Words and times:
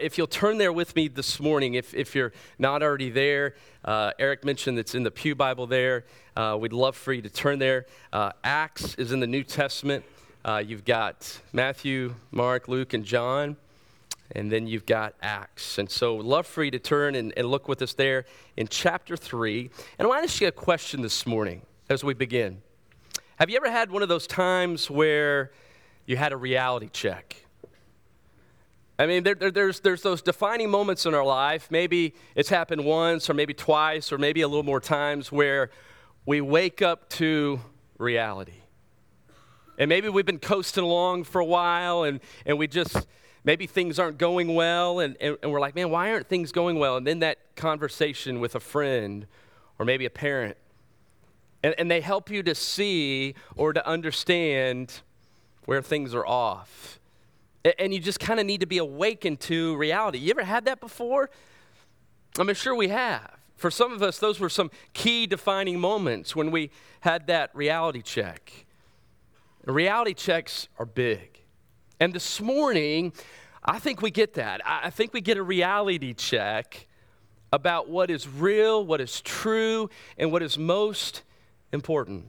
if 0.00 0.18
you'll 0.18 0.26
turn 0.26 0.58
there 0.58 0.72
with 0.72 0.94
me 0.96 1.08
this 1.08 1.40
morning, 1.40 1.74
if, 1.74 1.94
if 1.94 2.14
you're 2.14 2.32
not 2.58 2.82
already 2.82 3.10
there, 3.10 3.54
uh, 3.84 4.12
Eric 4.18 4.44
mentioned 4.44 4.78
it's 4.78 4.94
in 4.94 5.02
the 5.02 5.10
Pew 5.10 5.34
Bible 5.34 5.66
there. 5.66 6.04
Uh, 6.36 6.56
we'd 6.60 6.72
love 6.72 6.96
for 6.96 7.12
you 7.12 7.22
to 7.22 7.30
turn 7.30 7.58
there. 7.58 7.86
Uh, 8.12 8.32
Acts 8.42 8.94
is 8.96 9.12
in 9.12 9.20
the 9.20 9.26
New 9.26 9.42
Testament. 9.42 10.04
Uh, 10.44 10.62
you've 10.64 10.84
got 10.84 11.40
Matthew, 11.52 12.14
Mark, 12.30 12.68
Luke, 12.68 12.92
and 12.92 13.04
John. 13.04 13.56
And 14.32 14.50
then 14.50 14.66
you've 14.66 14.86
got 14.86 15.14
Acts. 15.22 15.78
And 15.78 15.90
so, 15.90 16.16
love 16.16 16.46
for 16.46 16.64
you 16.64 16.70
to 16.70 16.78
turn 16.78 17.14
and, 17.14 17.32
and 17.36 17.46
look 17.48 17.68
with 17.68 17.82
us 17.82 17.92
there 17.92 18.24
in 18.56 18.68
chapter 18.68 19.16
3. 19.16 19.70
And 19.98 20.06
I 20.06 20.08
want 20.08 20.20
to 20.20 20.24
ask 20.24 20.40
you 20.40 20.48
a 20.48 20.52
question 20.52 21.02
this 21.02 21.26
morning 21.26 21.62
as 21.88 22.02
we 22.02 22.14
begin. 22.14 22.62
Have 23.38 23.50
you 23.50 23.56
ever 23.56 23.70
had 23.70 23.90
one 23.90 24.02
of 24.02 24.08
those 24.08 24.26
times 24.26 24.90
where 24.90 25.52
you 26.06 26.16
had 26.16 26.32
a 26.32 26.36
reality 26.36 26.88
check? 26.92 27.43
I 28.96 29.06
mean, 29.06 29.24
there, 29.24 29.34
there, 29.34 29.50
there's, 29.50 29.80
there's 29.80 30.02
those 30.02 30.22
defining 30.22 30.70
moments 30.70 31.04
in 31.04 31.14
our 31.14 31.24
life. 31.24 31.68
Maybe 31.70 32.14
it's 32.36 32.48
happened 32.48 32.84
once, 32.84 33.28
or 33.28 33.34
maybe 33.34 33.52
twice, 33.52 34.12
or 34.12 34.18
maybe 34.18 34.42
a 34.42 34.48
little 34.48 34.62
more 34.62 34.80
times 34.80 35.32
where 35.32 35.70
we 36.26 36.40
wake 36.40 36.80
up 36.80 37.08
to 37.10 37.60
reality. 37.98 38.60
And 39.78 39.88
maybe 39.88 40.08
we've 40.08 40.24
been 40.24 40.38
coasting 40.38 40.84
along 40.84 41.24
for 41.24 41.40
a 41.40 41.44
while, 41.44 42.04
and, 42.04 42.20
and 42.46 42.56
we 42.56 42.68
just, 42.68 43.08
maybe 43.42 43.66
things 43.66 43.98
aren't 43.98 44.18
going 44.18 44.54
well, 44.54 45.00
and, 45.00 45.16
and, 45.20 45.36
and 45.42 45.50
we're 45.50 45.60
like, 45.60 45.74
man, 45.74 45.90
why 45.90 46.12
aren't 46.12 46.28
things 46.28 46.52
going 46.52 46.78
well? 46.78 46.96
And 46.96 47.04
then 47.04 47.18
that 47.18 47.56
conversation 47.56 48.38
with 48.38 48.54
a 48.54 48.60
friend, 48.60 49.26
or 49.76 49.84
maybe 49.84 50.06
a 50.06 50.10
parent, 50.10 50.56
and, 51.64 51.74
and 51.78 51.90
they 51.90 52.00
help 52.00 52.30
you 52.30 52.44
to 52.44 52.54
see 52.54 53.34
or 53.56 53.72
to 53.72 53.84
understand 53.84 55.00
where 55.64 55.82
things 55.82 56.14
are 56.14 56.26
off 56.26 57.00
and 57.78 57.94
you 57.94 58.00
just 58.00 58.20
kind 58.20 58.38
of 58.38 58.46
need 58.46 58.60
to 58.60 58.66
be 58.66 58.78
awakened 58.78 59.40
to 59.40 59.76
reality. 59.76 60.18
You 60.18 60.30
ever 60.30 60.44
had 60.44 60.66
that 60.66 60.80
before? 60.80 61.30
I'm 62.38 62.52
sure 62.54 62.74
we 62.74 62.88
have. 62.88 63.38
For 63.56 63.70
some 63.70 63.92
of 63.92 64.02
us, 64.02 64.18
those 64.18 64.40
were 64.40 64.48
some 64.48 64.70
key 64.92 65.26
defining 65.26 65.78
moments 65.78 66.34
when 66.34 66.50
we 66.50 66.70
had 67.00 67.28
that 67.28 67.54
reality 67.54 68.02
check. 68.02 68.66
Reality 69.64 70.12
checks 70.12 70.68
are 70.78 70.84
big. 70.84 71.40
And 72.00 72.12
this 72.12 72.40
morning, 72.40 73.12
I 73.64 73.78
think 73.78 74.02
we 74.02 74.10
get 74.10 74.34
that. 74.34 74.60
I 74.66 74.90
think 74.90 75.14
we 75.14 75.20
get 75.20 75.38
a 75.38 75.42
reality 75.42 76.12
check 76.12 76.86
about 77.52 77.88
what 77.88 78.10
is 78.10 78.28
real, 78.28 78.84
what 78.84 79.00
is 79.00 79.20
true, 79.20 79.88
and 80.18 80.32
what 80.32 80.42
is 80.42 80.58
most 80.58 81.22
important. 81.72 82.26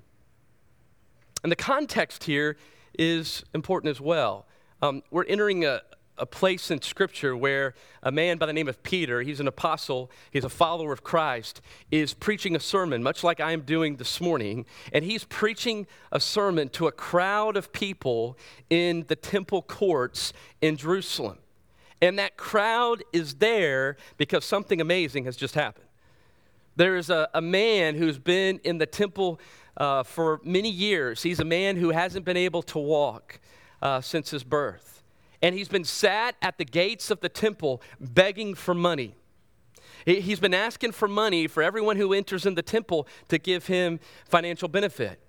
And 1.44 1.52
the 1.52 1.58
context 1.58 2.24
here 2.24 2.58
is 2.98 3.44
important 3.54 3.90
as 3.90 4.00
well. 4.00 4.46
Um, 4.82 5.04
we're 5.10 5.26
entering 5.26 5.66
a, 5.66 5.82
a 6.18 6.26
place 6.26 6.70
in 6.72 6.82
Scripture 6.82 7.36
where 7.36 7.74
a 8.04 8.12
man 8.12 8.38
by 8.38 8.46
the 8.46 8.54
name 8.54 8.68
of 8.68 8.82
Peter, 8.84 9.22
he's 9.22 9.40
an 9.40 9.48
apostle, 9.48 10.12
he's 10.32 10.44
a 10.44 10.50
follower 10.50 10.92
of 10.92 11.04
Christ, 11.04 11.62
is 11.92 12.14
preaching 12.14 12.56
a 12.56 12.60
sermon, 12.60 13.02
much 13.02 13.24
like 13.24 13.40
I 13.40 13.52
am 13.52 13.62
doing 13.62 13.96
this 13.96 14.20
morning. 14.20 14.66
And 14.92 15.06
he's 15.06 15.24
preaching 15.24 15.88
a 16.12 16.20
sermon 16.20 16.70
to 16.70 16.88
a 16.88 16.92
crowd 16.92 17.58
of 17.58 17.72
people 17.72 18.38
in 18.70 19.06
the 19.08 19.16
temple 19.16 19.62
courts 19.62 20.34
in 20.62 20.78
Jerusalem. 20.78 21.38
And 22.02 22.20
that 22.20 22.38
crowd 22.38 23.04
is 23.14 23.36
there 23.36 23.98
because 24.18 24.44
something 24.44 24.82
amazing 24.82 25.26
has 25.26 25.38
just 25.38 25.56
happened. 25.56 25.86
There 26.76 26.98
is 26.98 27.10
a, 27.10 27.30
a 27.34 27.42
man 27.42 27.96
who's 27.96 28.20
been 28.20 28.60
in 28.66 28.78
the 28.78 28.86
temple 28.86 29.40
uh, 29.78 30.04
for 30.04 30.42
many 30.44 30.70
years. 30.70 31.24
He's 31.24 31.40
a 31.40 31.46
man 31.46 31.78
who 31.78 31.92
hasn't 31.92 32.26
been 32.26 32.38
able 32.38 32.62
to 32.64 32.80
walk 32.80 33.40
uh, 33.86 34.02
since 34.02 34.32
his 34.32 34.44
birth. 34.44 35.04
And 35.44 35.54
he's 35.54 35.68
been 35.68 35.84
sat 35.84 36.36
at 36.42 36.58
the 36.58 36.66
gates 36.66 37.12
of 37.12 37.20
the 37.20 37.30
temple 37.30 37.84
begging 38.00 38.56
for 38.56 38.74
money. 38.74 39.16
He's 40.08 40.40
been 40.40 40.56
asking 40.56 40.94
for 40.94 41.08
money 41.08 41.46
for 41.46 41.62
everyone 41.62 41.98
who 41.98 42.12
enters 42.12 42.48
in 42.48 42.56
the 42.56 42.64
temple 42.64 43.08
to 43.28 43.38
give 43.38 43.68
him 43.68 44.00
financial 44.28 44.68
benefit. 44.68 45.20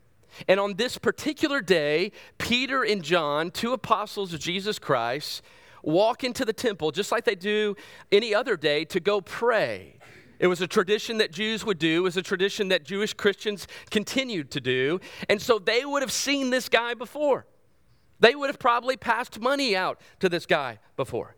And 0.48 0.58
on 0.58 0.74
this 0.74 0.96
particular 0.96 1.60
day, 1.60 2.12
Peter 2.38 2.82
and 2.82 3.02
John, 3.02 3.50
two 3.50 3.74
apostles 3.74 4.32
of 4.32 4.40
Jesus 4.40 4.78
Christ, 4.78 5.42
walk 5.82 6.24
into 6.24 6.46
the 6.46 6.52
temple 6.54 6.90
just 6.92 7.12
like 7.12 7.24
they 7.24 7.34
do 7.34 7.76
any 8.10 8.34
other 8.34 8.56
day 8.56 8.86
to 8.86 9.00
go 9.00 9.20
pray. 9.20 9.98
It 10.38 10.46
was 10.46 10.62
a 10.62 10.66
tradition 10.66 11.18
that 11.18 11.30
Jews 11.30 11.62
would 11.66 11.78
do, 11.78 11.98
it 11.98 12.04
was 12.04 12.16
a 12.16 12.22
tradition 12.22 12.68
that 12.68 12.84
Jewish 12.84 13.12
Christians 13.12 13.66
continued 13.90 14.50
to 14.52 14.62
do. 14.62 14.98
And 15.28 15.42
so 15.42 15.58
they 15.58 15.84
would 15.84 16.00
have 16.00 16.12
seen 16.12 16.48
this 16.48 16.70
guy 16.70 16.94
before. 16.94 17.44
They 18.20 18.34
would 18.34 18.48
have 18.48 18.58
probably 18.58 18.96
passed 18.96 19.40
money 19.40 19.76
out 19.76 20.00
to 20.20 20.28
this 20.28 20.46
guy 20.46 20.78
before. 20.96 21.36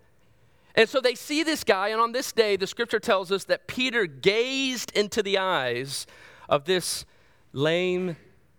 And 0.75 0.89
so 0.89 1.01
they 1.01 1.15
see 1.15 1.43
this 1.43 1.65
guy, 1.65 1.89
and 1.89 2.01
on 2.01 2.13
this 2.13 2.31
day, 2.31 2.57
the 2.57 2.67
scripture 2.67 3.01
tells 3.01 3.33
us 3.33 3.45
that 3.45 3.67
Peter 3.67 4.07
gazed 4.07 4.93
into 4.95 5.23
the 5.23 5.39
eyes 5.39 6.07
of 6.49 6.67
this 6.67 7.05
lame 7.53 8.17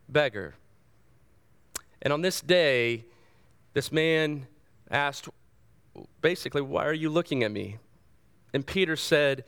beggar. 0.09 0.56
And 2.02 2.12
on 2.12 2.22
this 2.22 2.41
day, 2.41 3.06
this 3.74 3.91
man 3.91 4.47
asked, 4.91 5.30
basically, 6.22 6.62
Why 6.62 6.86
are 6.86 6.94
you 6.94 7.09
looking 7.09 7.44
at 7.44 7.51
me? 7.51 7.78
And 8.53 8.66
Peter 8.66 8.96
said, 8.96 9.46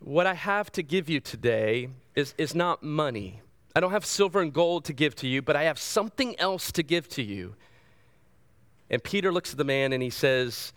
What 0.00 0.26
I 0.26 0.34
have 0.34 0.70
to 0.72 0.82
give 0.82 1.08
you 1.08 1.18
today 1.18 1.88
is, 2.14 2.34
is 2.38 2.54
not 2.54 2.82
money. 2.82 3.42
I 3.76 3.80
don't 3.80 3.90
have 3.90 4.06
silver 4.06 4.40
and 4.40 4.54
gold 4.54 4.86
to 4.86 4.94
give 4.94 5.14
to 5.16 5.28
you, 5.28 5.42
but 5.42 5.54
I 5.54 5.64
have 5.64 5.78
something 5.78 6.40
else 6.40 6.72
to 6.72 6.82
give 6.82 7.10
to 7.10 7.22
you. 7.22 7.56
And 8.88 9.04
Peter 9.04 9.30
looks 9.30 9.50
at 9.52 9.58
the 9.58 9.64
man 9.64 9.92
and 9.92 10.02
he 10.02 10.08
says, 10.08 10.72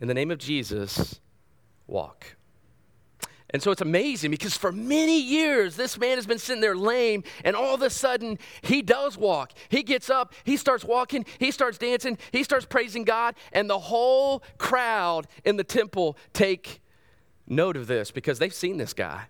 In 0.00 0.06
the 0.06 0.14
name 0.14 0.30
of 0.30 0.38
Jesus, 0.38 1.18
walk. 1.88 2.36
And 3.50 3.60
so 3.60 3.72
it's 3.72 3.80
amazing 3.80 4.30
because 4.30 4.56
for 4.56 4.70
many 4.70 5.20
years, 5.20 5.74
this 5.74 5.98
man 5.98 6.18
has 6.18 6.24
been 6.24 6.38
sitting 6.38 6.60
there 6.60 6.76
lame, 6.76 7.24
and 7.44 7.56
all 7.56 7.74
of 7.74 7.82
a 7.82 7.90
sudden, 7.90 8.38
he 8.62 8.80
does 8.80 9.18
walk. 9.18 9.50
He 9.68 9.82
gets 9.82 10.08
up, 10.08 10.34
he 10.44 10.56
starts 10.56 10.84
walking, 10.84 11.26
he 11.40 11.50
starts 11.50 11.78
dancing, 11.78 12.16
he 12.30 12.44
starts 12.44 12.64
praising 12.64 13.02
God, 13.02 13.34
and 13.52 13.68
the 13.68 13.80
whole 13.80 14.44
crowd 14.56 15.26
in 15.44 15.56
the 15.56 15.64
temple 15.64 16.16
take 16.32 16.80
note 17.48 17.76
of 17.76 17.88
this 17.88 18.12
because 18.12 18.38
they've 18.38 18.54
seen 18.54 18.76
this 18.76 18.94
guy. 18.94 19.24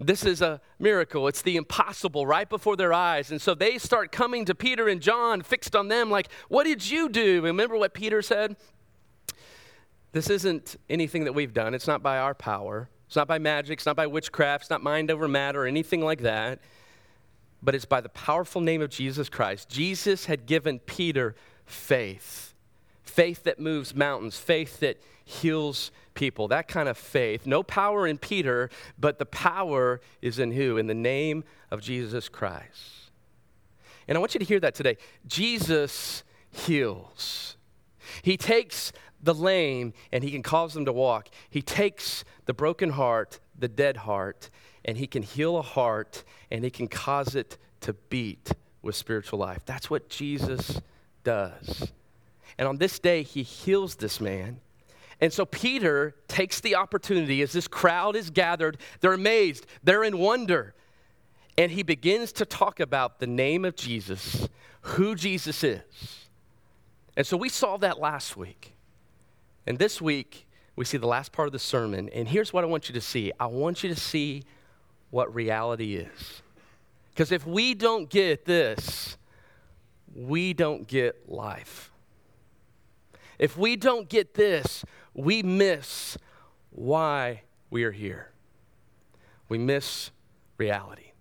This 0.00 0.24
is 0.24 0.40
a 0.40 0.60
miracle. 0.78 1.26
It's 1.26 1.42
the 1.42 1.56
impossible 1.56 2.24
right 2.24 2.48
before 2.48 2.76
their 2.76 2.92
eyes. 2.92 3.32
And 3.32 3.42
so 3.42 3.54
they 3.54 3.78
start 3.78 4.12
coming 4.12 4.44
to 4.44 4.54
Peter 4.54 4.88
and 4.88 5.00
John, 5.00 5.42
fixed 5.42 5.74
on 5.74 5.88
them, 5.88 6.08
like, 6.08 6.28
What 6.48 6.64
did 6.64 6.88
you 6.88 7.08
do? 7.08 7.42
Remember 7.42 7.76
what 7.76 7.94
Peter 7.94 8.22
said? 8.22 8.56
This 10.12 10.30
isn't 10.30 10.76
anything 10.88 11.24
that 11.24 11.32
we've 11.32 11.52
done. 11.52 11.74
It's 11.74 11.86
not 11.86 12.02
by 12.02 12.18
our 12.18 12.34
power. 12.34 12.88
It's 13.08 13.16
not 13.16 13.26
by 13.26 13.38
magic. 13.38 13.78
It's 13.78 13.86
not 13.86 13.96
by 13.96 14.06
witchcraft. 14.06 14.64
It's 14.64 14.70
not 14.70 14.82
mind 14.82 15.10
over 15.10 15.26
matter 15.26 15.64
or 15.64 15.66
anything 15.66 16.02
like 16.02 16.22
that. 16.22 16.60
But 17.62 17.74
it's 17.74 17.84
by 17.84 18.00
the 18.00 18.08
powerful 18.08 18.60
name 18.60 18.80
of 18.80 18.90
Jesus 18.90 19.28
Christ. 19.28 19.68
Jesus 19.68 20.26
had 20.26 20.46
given 20.46 20.78
Peter 20.78 21.34
faith 21.66 22.54
faith 23.08 23.44
that 23.44 23.58
moves 23.58 23.94
mountains, 23.94 24.36
faith 24.36 24.80
that 24.80 25.02
heals 25.24 25.90
people, 26.14 26.48
that 26.48 26.68
kind 26.68 26.88
of 26.88 26.96
faith. 26.96 27.46
No 27.46 27.62
power 27.62 28.06
in 28.06 28.18
Peter, 28.18 28.70
but 28.98 29.18
the 29.18 29.26
power 29.26 30.00
is 30.22 30.38
in 30.38 30.52
who? 30.52 30.76
In 30.76 30.86
the 30.86 30.94
name 30.94 31.44
of 31.70 31.80
Jesus 31.80 32.28
Christ. 32.28 33.10
And 34.06 34.16
I 34.16 34.20
want 34.20 34.34
you 34.34 34.38
to 34.40 34.44
hear 34.44 34.60
that 34.60 34.74
today. 34.74 34.96
Jesus 35.26 36.22
heals. 36.50 37.56
He 38.22 38.36
takes 38.36 38.92
the 39.22 39.34
lame 39.34 39.92
and 40.12 40.24
he 40.24 40.30
can 40.30 40.42
cause 40.42 40.74
them 40.74 40.84
to 40.86 40.92
walk. 40.92 41.28
He 41.50 41.62
takes 41.62 42.24
the 42.46 42.54
broken 42.54 42.90
heart, 42.90 43.40
the 43.58 43.68
dead 43.68 43.98
heart, 43.98 44.50
and 44.84 44.96
he 44.96 45.06
can 45.06 45.22
heal 45.22 45.58
a 45.58 45.62
heart 45.62 46.24
and 46.50 46.64
he 46.64 46.70
can 46.70 46.88
cause 46.88 47.34
it 47.34 47.58
to 47.80 47.92
beat 47.92 48.52
with 48.80 48.96
spiritual 48.96 49.38
life. 49.38 49.62
That's 49.66 49.90
what 49.90 50.08
Jesus 50.08 50.80
does. 51.24 51.92
And 52.58 52.66
on 52.66 52.78
this 52.78 52.98
day, 52.98 53.22
he 53.22 53.42
heals 53.42 53.94
this 53.96 54.20
man. 54.20 54.60
And 55.20 55.32
so 55.32 55.44
Peter 55.44 56.14
takes 56.28 56.60
the 56.60 56.76
opportunity 56.76 57.42
as 57.42 57.52
this 57.52 57.68
crowd 57.68 58.16
is 58.16 58.30
gathered. 58.30 58.78
They're 59.00 59.12
amazed, 59.12 59.66
they're 59.82 60.04
in 60.04 60.18
wonder. 60.18 60.74
And 61.56 61.72
he 61.72 61.82
begins 61.82 62.32
to 62.34 62.44
talk 62.44 62.78
about 62.78 63.18
the 63.18 63.26
name 63.26 63.64
of 63.64 63.74
Jesus, 63.74 64.48
who 64.82 65.16
Jesus 65.16 65.64
is. 65.64 66.28
And 67.16 67.26
so 67.26 67.36
we 67.36 67.48
saw 67.48 67.76
that 67.78 67.98
last 67.98 68.36
week. 68.36 68.76
And 69.66 69.76
this 69.78 70.00
week, 70.00 70.46
we 70.76 70.84
see 70.84 70.98
the 70.98 71.08
last 71.08 71.32
part 71.32 71.48
of 71.48 71.52
the 71.52 71.58
sermon. 71.58 72.08
And 72.10 72.28
here's 72.28 72.52
what 72.52 72.62
I 72.62 72.68
want 72.68 72.88
you 72.88 72.94
to 72.94 73.00
see 73.00 73.32
I 73.40 73.46
want 73.46 73.82
you 73.82 73.92
to 73.92 74.00
see 74.00 74.44
what 75.10 75.34
reality 75.34 75.96
is. 75.96 76.42
Because 77.10 77.32
if 77.32 77.44
we 77.44 77.74
don't 77.74 78.08
get 78.08 78.44
this, 78.44 79.16
we 80.14 80.52
don't 80.52 80.86
get 80.86 81.28
life. 81.28 81.87
If 83.38 83.56
we 83.56 83.76
don't 83.76 84.08
get 84.08 84.34
this, 84.34 84.84
we 85.14 85.42
miss 85.42 86.18
why 86.70 87.42
we 87.70 87.84
are 87.84 87.92
here. 87.92 88.32
We 89.48 89.58
miss 89.58 90.10
reality. 90.56 91.12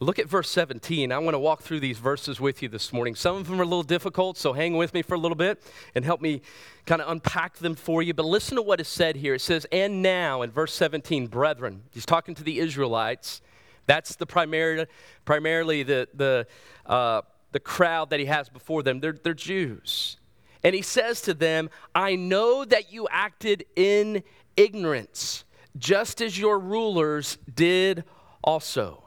Look 0.00 0.20
at 0.20 0.28
verse 0.28 0.48
17. 0.50 1.10
I 1.10 1.18
want 1.18 1.34
to 1.34 1.40
walk 1.40 1.62
through 1.62 1.80
these 1.80 1.98
verses 1.98 2.40
with 2.40 2.62
you 2.62 2.68
this 2.68 2.92
morning. 2.92 3.16
Some 3.16 3.34
of 3.34 3.48
them 3.48 3.58
are 3.58 3.64
a 3.64 3.66
little 3.66 3.82
difficult, 3.82 4.38
so 4.38 4.52
hang 4.52 4.76
with 4.76 4.94
me 4.94 5.02
for 5.02 5.14
a 5.14 5.18
little 5.18 5.36
bit 5.36 5.60
and 5.96 6.04
help 6.04 6.20
me 6.20 6.40
kind 6.86 7.02
of 7.02 7.10
unpack 7.10 7.56
them 7.56 7.74
for 7.74 8.00
you. 8.00 8.14
But 8.14 8.24
listen 8.24 8.54
to 8.56 8.62
what 8.62 8.80
is 8.80 8.86
said 8.86 9.16
here. 9.16 9.34
It 9.34 9.40
says, 9.40 9.66
And 9.72 10.00
now, 10.00 10.42
in 10.42 10.52
verse 10.52 10.72
17, 10.72 11.26
brethren, 11.26 11.82
he's 11.90 12.06
talking 12.06 12.36
to 12.36 12.44
the 12.44 12.60
Israelites. 12.60 13.42
That's 13.86 14.14
the 14.14 14.26
primary, 14.26 14.86
primarily 15.24 15.82
the, 15.82 16.08
the, 16.14 16.46
uh, 16.86 17.22
the 17.50 17.60
crowd 17.60 18.10
that 18.10 18.20
he 18.20 18.26
has 18.26 18.48
before 18.48 18.84
them. 18.84 19.00
They're, 19.00 19.18
they're 19.20 19.34
Jews. 19.34 20.17
And 20.64 20.74
he 20.74 20.82
says 20.82 21.20
to 21.22 21.34
them, 21.34 21.70
I 21.94 22.16
know 22.16 22.64
that 22.64 22.92
you 22.92 23.06
acted 23.10 23.64
in 23.76 24.22
ignorance, 24.56 25.44
just 25.76 26.20
as 26.20 26.38
your 26.38 26.58
rulers 26.58 27.38
did 27.54 28.04
also. 28.42 29.04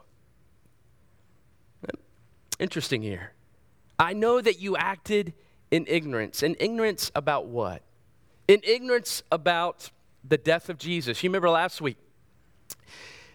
Interesting 2.58 3.02
here. 3.02 3.32
I 3.98 4.12
know 4.12 4.40
that 4.40 4.60
you 4.60 4.76
acted 4.76 5.34
in 5.70 5.84
ignorance. 5.88 6.42
In 6.42 6.56
ignorance 6.60 7.10
about 7.14 7.46
what? 7.46 7.82
In 8.46 8.60
ignorance 8.62 9.22
about 9.32 9.90
the 10.22 10.38
death 10.38 10.68
of 10.68 10.78
Jesus. 10.78 11.22
You 11.22 11.30
remember 11.30 11.50
last 11.50 11.80
week, 11.80 11.98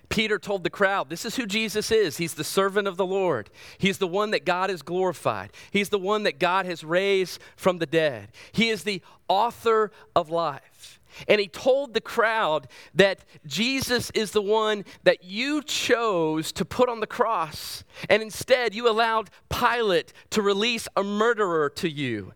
Peter 0.09 0.39
told 0.39 0.63
the 0.63 0.69
crowd, 0.69 1.09
This 1.09 1.25
is 1.25 1.35
who 1.35 1.45
Jesus 1.45 1.91
is. 1.91 2.17
He's 2.17 2.33
the 2.33 2.43
servant 2.43 2.87
of 2.87 2.97
the 2.97 3.05
Lord. 3.05 3.49
He's 3.77 3.97
the 3.97 4.07
one 4.07 4.31
that 4.31 4.45
God 4.45 4.69
has 4.69 4.81
glorified. 4.81 5.51
He's 5.71 5.89
the 5.89 5.99
one 5.99 6.23
that 6.23 6.39
God 6.39 6.65
has 6.65 6.83
raised 6.83 7.41
from 7.55 7.79
the 7.79 7.85
dead. 7.85 8.29
He 8.51 8.69
is 8.69 8.83
the 8.83 9.01
author 9.27 9.91
of 10.15 10.29
life. 10.29 10.99
And 11.27 11.41
he 11.41 11.47
told 11.47 11.93
the 11.93 12.01
crowd 12.01 12.67
that 12.93 13.19
Jesus 13.45 14.11
is 14.11 14.31
the 14.31 14.41
one 14.41 14.85
that 15.03 15.23
you 15.23 15.63
chose 15.63 16.51
to 16.53 16.65
put 16.65 16.89
on 16.89 16.99
the 16.99 17.07
cross. 17.07 17.83
And 18.09 18.21
instead, 18.21 18.75
you 18.75 18.89
allowed 18.89 19.29
Pilate 19.49 20.13
to 20.31 20.41
release 20.41 20.87
a 20.95 21.03
murderer 21.03 21.69
to 21.71 21.89
you 21.89 22.33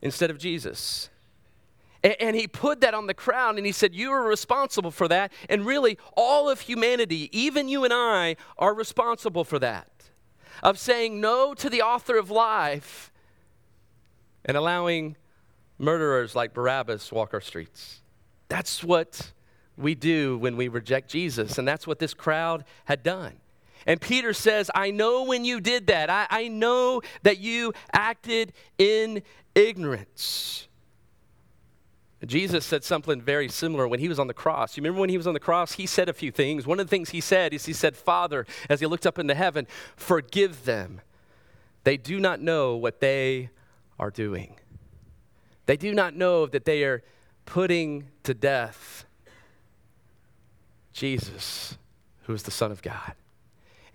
instead 0.00 0.30
of 0.30 0.38
Jesus. 0.38 1.10
And, 2.02 2.36
he 2.36 2.46
put 2.46 2.82
that 2.82 2.94
on 2.94 3.06
the 3.06 3.14
crowd 3.14 3.56
and 3.56 3.66
he 3.66 3.72
said, 3.72 3.94
You 3.94 4.10
are 4.12 4.22
responsible 4.22 4.90
for 4.90 5.08
that. 5.08 5.32
And 5.48 5.66
really, 5.66 5.98
all 6.16 6.48
of 6.48 6.60
humanity, 6.60 7.28
even 7.36 7.68
you 7.68 7.84
and 7.84 7.92
I, 7.92 8.36
are 8.58 8.74
responsible 8.74 9.44
for 9.44 9.58
that. 9.58 9.90
Of 10.62 10.78
saying 10.78 11.20
no 11.20 11.54
to 11.54 11.68
the 11.68 11.82
author 11.82 12.16
of 12.16 12.30
life 12.30 13.10
and 14.44 14.56
allowing 14.56 15.16
murderers 15.78 16.34
like 16.34 16.54
Barabbas 16.54 17.12
walk 17.12 17.34
our 17.34 17.40
streets. 17.40 18.00
That's 18.48 18.82
what 18.82 19.32
we 19.76 19.94
do 19.94 20.38
when 20.38 20.56
we 20.56 20.68
reject 20.68 21.10
Jesus, 21.10 21.58
and 21.58 21.66
that's 21.66 21.86
what 21.86 21.98
this 21.98 22.14
crowd 22.14 22.64
had 22.86 23.02
done. 23.02 23.34
And 23.86 24.00
Peter 24.00 24.32
says, 24.32 24.70
I 24.74 24.90
know 24.90 25.24
when 25.24 25.44
you 25.44 25.60
did 25.60 25.88
that. 25.88 26.10
I, 26.10 26.26
I 26.28 26.48
know 26.48 27.02
that 27.22 27.38
you 27.38 27.72
acted 27.92 28.52
in 28.78 29.22
ignorance. 29.54 30.65
Jesus 32.28 32.64
said 32.64 32.84
something 32.84 33.20
very 33.20 33.48
similar 33.48 33.86
when 33.86 34.00
he 34.00 34.08
was 34.08 34.18
on 34.18 34.26
the 34.26 34.34
cross. 34.34 34.76
You 34.76 34.82
remember 34.82 35.00
when 35.00 35.10
he 35.10 35.16
was 35.16 35.26
on 35.26 35.34
the 35.34 35.40
cross? 35.40 35.72
He 35.72 35.86
said 35.86 36.08
a 36.08 36.12
few 36.12 36.30
things. 36.30 36.66
One 36.66 36.80
of 36.80 36.86
the 36.86 36.90
things 36.90 37.10
he 37.10 37.20
said 37.20 37.52
is 37.52 37.66
he 37.66 37.72
said, 37.72 37.96
Father, 37.96 38.46
as 38.68 38.80
he 38.80 38.86
looked 38.86 39.06
up 39.06 39.18
into 39.18 39.34
heaven, 39.34 39.66
forgive 39.96 40.64
them. 40.64 41.00
They 41.84 41.96
do 41.96 42.18
not 42.18 42.40
know 42.40 42.76
what 42.76 43.00
they 43.00 43.50
are 43.98 44.10
doing. 44.10 44.56
They 45.66 45.76
do 45.76 45.94
not 45.94 46.14
know 46.14 46.46
that 46.46 46.64
they 46.64 46.84
are 46.84 47.02
putting 47.44 48.08
to 48.24 48.34
death 48.34 49.04
Jesus, 50.92 51.76
who 52.22 52.32
is 52.32 52.44
the 52.44 52.50
Son 52.50 52.72
of 52.72 52.82
God. 52.82 53.14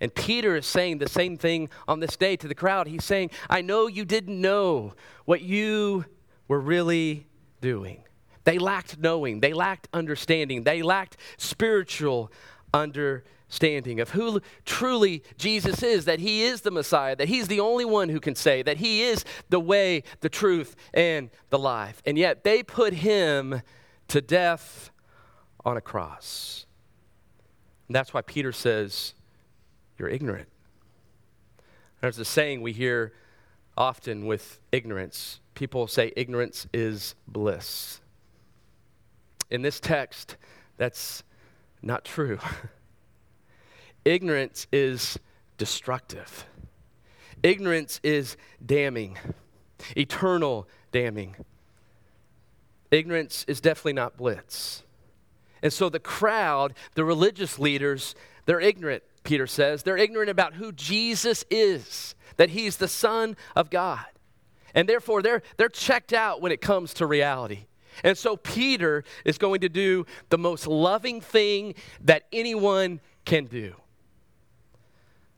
And 0.00 0.14
Peter 0.14 0.56
is 0.56 0.66
saying 0.66 0.98
the 0.98 1.08
same 1.08 1.36
thing 1.36 1.68
on 1.86 2.00
this 2.00 2.16
day 2.16 2.36
to 2.36 2.48
the 2.48 2.54
crowd. 2.54 2.86
He's 2.86 3.04
saying, 3.04 3.30
I 3.50 3.60
know 3.60 3.86
you 3.86 4.04
didn't 4.04 4.40
know 4.40 4.94
what 5.24 5.42
you 5.42 6.04
were 6.48 6.60
really 6.60 7.26
doing. 7.60 8.02
They 8.44 8.58
lacked 8.58 8.98
knowing, 8.98 9.40
they 9.40 9.52
lacked 9.52 9.88
understanding, 9.92 10.64
they 10.64 10.82
lacked 10.82 11.16
spiritual 11.36 12.32
understanding 12.74 14.00
of 14.00 14.10
who 14.10 14.40
truly 14.64 15.22
Jesus 15.36 15.82
is, 15.82 16.06
that 16.06 16.18
he 16.18 16.42
is 16.42 16.62
the 16.62 16.70
Messiah, 16.70 17.14
that 17.16 17.28
he's 17.28 17.48
the 17.48 17.60
only 17.60 17.84
one 17.84 18.08
who 18.08 18.18
can 18.18 18.34
say, 18.34 18.62
that 18.62 18.78
he 18.78 19.02
is 19.02 19.24
the 19.48 19.60
way, 19.60 20.02
the 20.20 20.28
truth, 20.28 20.74
and 20.92 21.30
the 21.50 21.58
life. 21.58 22.02
And 22.04 22.18
yet 22.18 22.44
they 22.44 22.62
put 22.62 22.94
him 22.94 23.62
to 24.08 24.20
death 24.20 24.90
on 25.64 25.76
a 25.76 25.80
cross. 25.80 26.66
And 27.88 27.94
that's 27.94 28.12
why 28.12 28.22
Peter 28.22 28.52
says, 28.52 29.14
You're 29.98 30.08
ignorant. 30.08 30.48
There's 32.00 32.18
a 32.18 32.24
saying 32.24 32.62
we 32.62 32.72
hear 32.72 33.12
often 33.76 34.26
with 34.26 34.58
ignorance. 34.72 35.40
People 35.54 35.86
say 35.86 36.12
ignorance 36.16 36.66
is 36.72 37.14
bliss. 37.28 38.01
In 39.52 39.60
this 39.60 39.80
text, 39.80 40.38
that's 40.78 41.22
not 41.82 42.06
true. 42.06 42.38
Ignorance 44.06 44.66
is 44.72 45.18
destructive. 45.58 46.46
Ignorance 47.42 48.00
is 48.02 48.38
damning, 48.64 49.18
eternal 49.94 50.66
damning. 50.90 51.36
Ignorance 52.90 53.44
is 53.46 53.60
definitely 53.60 53.92
not 53.92 54.16
bliss. 54.16 54.84
And 55.62 55.70
so 55.70 55.90
the 55.90 56.00
crowd, 56.00 56.72
the 56.94 57.04
religious 57.04 57.58
leaders, 57.58 58.14
they're 58.46 58.58
ignorant, 58.58 59.02
Peter 59.22 59.46
says. 59.46 59.82
They're 59.82 59.98
ignorant 59.98 60.30
about 60.30 60.54
who 60.54 60.72
Jesus 60.72 61.44
is, 61.50 62.14
that 62.38 62.48
he's 62.48 62.78
the 62.78 62.88
Son 62.88 63.36
of 63.54 63.68
God. 63.68 64.06
And 64.74 64.88
therefore, 64.88 65.20
they're, 65.20 65.42
they're 65.58 65.68
checked 65.68 66.14
out 66.14 66.40
when 66.40 66.52
it 66.52 66.62
comes 66.62 66.94
to 66.94 67.06
reality. 67.06 67.66
And 68.02 68.16
so 68.16 68.36
Peter 68.36 69.04
is 69.24 69.38
going 69.38 69.60
to 69.60 69.68
do 69.68 70.06
the 70.28 70.38
most 70.38 70.66
loving 70.66 71.20
thing 71.20 71.74
that 72.02 72.24
anyone 72.32 73.00
can 73.24 73.46
do. 73.46 73.74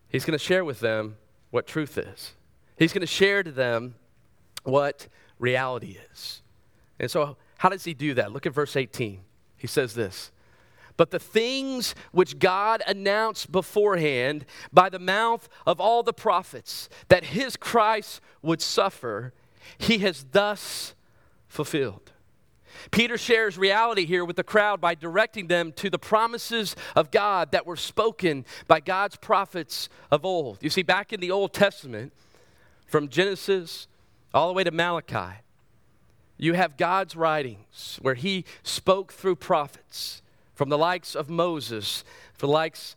He's 0.09 0.25
going 0.25 0.39
to 0.39 0.45
share 0.45 0.65
with 0.65 0.81
them 0.81 1.17
what 1.51 1.67
truth 1.67 1.99
is. 1.99 2.33
He's 2.77 2.93
going 2.93 3.01
to 3.01 3.07
share 3.07 3.43
to 3.43 3.51
them 3.51 3.97
what 4.63 5.09
reality 5.39 5.99
is. 6.13 6.43
And 6.99 7.11
so, 7.11 7.37
how 7.59 7.69
does 7.69 7.85
he 7.85 7.95
do 7.95 8.15
that? 8.15 8.33
Look 8.33 8.47
at 8.47 8.53
verse 8.53 8.77
18. 8.77 9.21
He 9.57 9.67
says 9.67 9.95
this 9.95 10.31
But 10.97 11.11
the 11.11 11.19
things 11.19 11.95
which 12.13 12.39
God 12.39 12.83
announced 12.87 13.51
beforehand 13.51 14.45
by 14.73 14.89
the 14.89 14.99
mouth 14.99 15.49
of 15.67 15.81
all 15.81 16.03
the 16.03 16.13
prophets 16.13 16.89
that 17.09 17.25
his 17.25 17.57
Christ 17.57 18.21
would 18.43 18.61
suffer, 18.61 19.33
he 19.79 19.99
has 19.99 20.27
thus 20.33 20.95
fulfilled. 21.49 22.13
Peter 22.91 23.19
shares 23.19 23.59
reality 23.59 24.05
here 24.07 24.25
with 24.25 24.37
the 24.37 24.45
crowd 24.45 24.81
by 24.81 24.95
directing 24.95 25.47
them 25.47 25.73
to 25.73 25.91
the 25.91 25.99
promises 25.99 26.77
of 26.97 27.11
God 27.11 27.53
that 27.53 27.67
were 27.67 27.77
spoken 27.77 28.45
by 28.67 28.81
God's 28.81 29.17
prophets 29.17 29.89
of 30.11 30.25
old. 30.25 30.63
You 30.63 30.71
see, 30.71 30.83
back 30.83 31.13
in 31.13 31.21
the 31.21 31.31
Old 31.31 31.53
Testament, 31.53 32.13
from 32.87 33.09
Genesis 33.09 33.87
all 34.33 34.49
the 34.49 34.55
way 34.55 34.65
to 34.65 34.71
Malachi, 34.71 35.41
you 36.37 36.55
have 36.55 36.77
God's 36.77 37.17
writings 37.17 37.99
where 38.03 38.15
He 38.15 38.45
spoke 38.63 39.13
through 39.13 39.37
prophets, 39.37 40.23
from 40.55 40.69
the 40.69 40.79
likes 40.79 41.15
of 41.15 41.29
Moses, 41.29 42.05
for 42.33 42.47
the 42.47 42.53
likes 42.53 42.97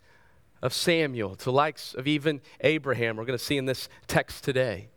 of 0.61 0.73
Samuel, 0.73 1.35
to 1.35 1.45
the 1.45 1.51
likes 1.51 1.93
of 1.93 2.07
even 2.07 2.41
Abraham. 2.61 3.17
We're 3.17 3.25
going 3.25 3.37
to 3.37 3.43
see 3.43 3.57
in 3.57 3.65
this 3.65 3.89
text 4.07 4.43
today. 4.43 4.89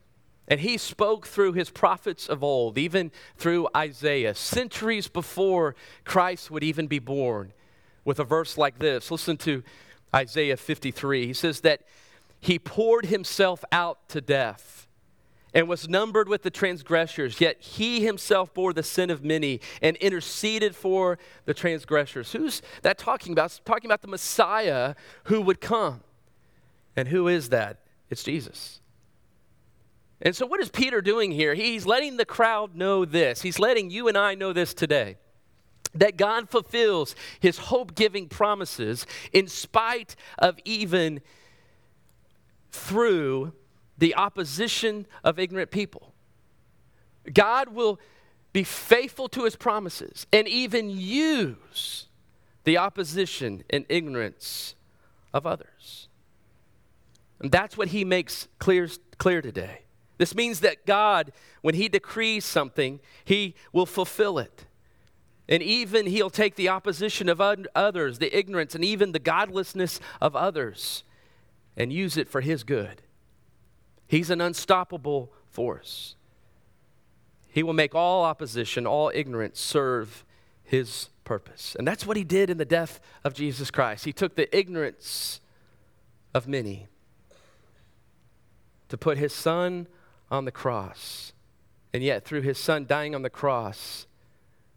And 0.50 0.61
he 0.61 0.76
spoke 0.78 1.28
through 1.28 1.52
his 1.52 1.71
prophets 1.71 2.28
of 2.28 2.42
old, 2.42 2.76
even 2.76 3.12
through 3.37 3.69
Isaiah, 3.75 4.35
centuries 4.35 5.07
before 5.07 5.76
Christ 6.04 6.50
would 6.50 6.64
even 6.64 6.88
be 6.88 6.99
born, 6.99 7.52
with 8.04 8.19
a 8.19 8.25
verse 8.25 8.59
like 8.59 8.80
this. 8.80 9.12
Listen 9.12 9.37
to 9.38 9.62
Isaiah 10.14 10.57
53. 10.57 11.28
He 11.28 11.33
says 11.33 11.61
that 11.61 11.83
he 12.40 12.59
poured 12.59 13.07
himself 13.07 13.64
out 13.71 14.09
to 14.09 14.21
death 14.21 14.88
and 15.54 15.69
was 15.69 15.88
numbered 15.88 16.28
with 16.28 16.42
the 16.42 16.50
transgressors, 16.50 17.40
yet 17.40 17.61
he 17.61 18.04
himself 18.04 18.52
bore 18.52 18.73
the 18.73 18.83
sin 18.83 19.11
of 19.11 19.25
many 19.25 19.61
and 19.80 19.97
interceded 19.99 20.75
for 20.75 21.19
the 21.45 21.54
transgressors. 21.54 22.33
Who's 22.33 22.61
that 22.83 22.99
talking 22.99 23.33
about? 23.33 23.47
It's 23.47 23.61
talking 23.64 23.88
about 23.88 24.02
the 24.02 24.09
Messiah 24.09 24.95
who 25.25 25.40
would 25.42 25.61
come. 25.61 26.00
And 26.97 27.09
who 27.09 27.28
is 27.28 27.50
that? 27.50 27.78
It's 28.11 28.25
Jesus. 28.25 28.80
And 30.23 30.37
so, 30.37 30.47
what 30.47 30.61
is 30.61 30.69
Peter 30.69 31.00
doing 31.00 31.31
here? 31.31 31.55
He's 31.55 31.87
letting 31.87 32.17
the 32.17 32.25
crowd 32.25 32.75
know 32.75 33.05
this. 33.05 33.43
He's 33.43 33.59
letting 33.59 33.91
you 33.91 34.09
and 34.09 34.19
I 34.19 34.35
know 34.35 34.53
this 34.53 34.75
today 34.75 35.17
that 35.95 36.17
God 36.17 36.49
fulfills 36.49 37.17
his 37.41 37.59
hope 37.59 37.95
giving 37.95 38.29
promises 38.29 39.07
in 39.33 39.49
spite 39.49 40.15
of 40.39 40.59
even 40.65 41.21
through 42.71 43.53
the 43.99 44.15
opposition 44.15 45.07
of 45.25 45.39
ignorant 45.39 45.71
people. 45.71 46.15
God 47.33 47.71
will 47.71 47.99
be 48.53 48.65
faithful 48.65 49.29
to 49.31 49.45
his 49.45 49.57
promises 49.57 50.27
and 50.33 50.49
even 50.49 50.91
use 50.91 52.07
the 52.65 52.79
opposition 52.79 53.65
and 53.71 53.85
ignorance 53.89 54.75
of 55.33 55.47
others. 55.47 56.09
And 57.41 57.50
that's 57.50 57.77
what 57.77 57.89
he 57.89 58.05
makes 58.05 58.49
clear, 58.59 58.89
clear 59.19 59.43
today. 59.43 59.83
This 60.21 60.35
means 60.35 60.61
that 60.61 60.85
God, 60.85 61.33
when 61.62 61.75
he 61.75 61.89
decrees 61.89 62.45
something, 62.45 63.00
he 63.25 63.55
will 63.73 63.87
fulfill 63.87 64.39
it. 64.39 64.67
And 65.49 65.62
even 65.62 66.05
he'll 66.05 66.29
take 66.29 66.57
the 66.57 66.69
opposition 66.69 67.27
of 67.31 67.41
others, 67.41 68.19
the 68.19 68.39
ignorance, 68.39 68.75
and 68.75 68.85
even 68.85 69.12
the 69.12 69.19
godlessness 69.19 69.99
of 70.21 70.37
others, 70.37 71.05
and 71.75 71.91
use 71.91 72.19
it 72.19 72.29
for 72.29 72.43
his 72.43 72.65
good. 72.65 73.00
He's 74.07 74.29
an 74.29 74.43
unstoppable 74.43 75.33
force. 75.49 76.17
He 77.49 77.62
will 77.62 77.73
make 77.73 77.95
all 77.95 78.23
opposition, 78.23 78.87
all 78.87 79.11
ignorance 79.15 79.59
serve 79.59 80.27
his 80.62 81.09
purpose. 81.25 81.75
And 81.79 81.89
that's 81.89 82.07
what 82.07 82.19
he 82.19 82.25
did 82.25 82.50
in 82.50 82.59
the 82.59 82.67
death 82.67 83.00
of 83.25 83.33
Jesus 83.33 83.71
Christ. 83.71 84.05
He 84.05 84.12
took 84.12 84.35
the 84.37 84.55
ignorance 84.55 85.41
of 86.35 86.47
many 86.47 86.89
to 88.91 88.99
put 88.99 89.17
his 89.17 89.33
son 89.33 89.87
on 90.31 90.45
the 90.45 90.53
cross. 90.53 91.33
And 91.93 92.03
yet, 92.03 92.25
through 92.25 92.43
his 92.43 92.59
son 92.59 92.87
dying 92.87 93.15
on 93.15 93.23
the 93.23 93.31
cross, 93.31 94.07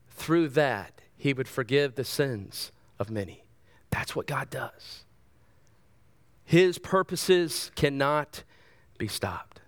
through 0.09 0.49
that, 0.49 1.01
he 1.15 1.33
would 1.33 1.47
forgive 1.47 1.95
the 1.95 2.03
sins 2.03 2.71
of 2.99 3.09
many. 3.09 3.43
That's 3.89 4.15
what 4.15 4.27
God 4.27 4.49
does. 4.49 5.05
His 6.43 6.77
purposes 6.77 7.71
cannot 7.75 8.43
be 8.97 9.07
stopped. 9.07 9.61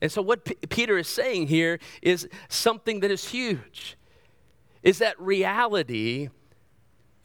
And 0.00 0.10
so, 0.10 0.20
what 0.22 0.44
P- 0.44 0.54
Peter 0.68 0.98
is 0.98 1.08
saying 1.08 1.46
here 1.46 1.78
is 2.00 2.28
something 2.48 3.00
that 3.00 3.10
is 3.10 3.28
huge 3.28 3.96
is 4.82 4.98
that 4.98 5.18
reality 5.20 6.28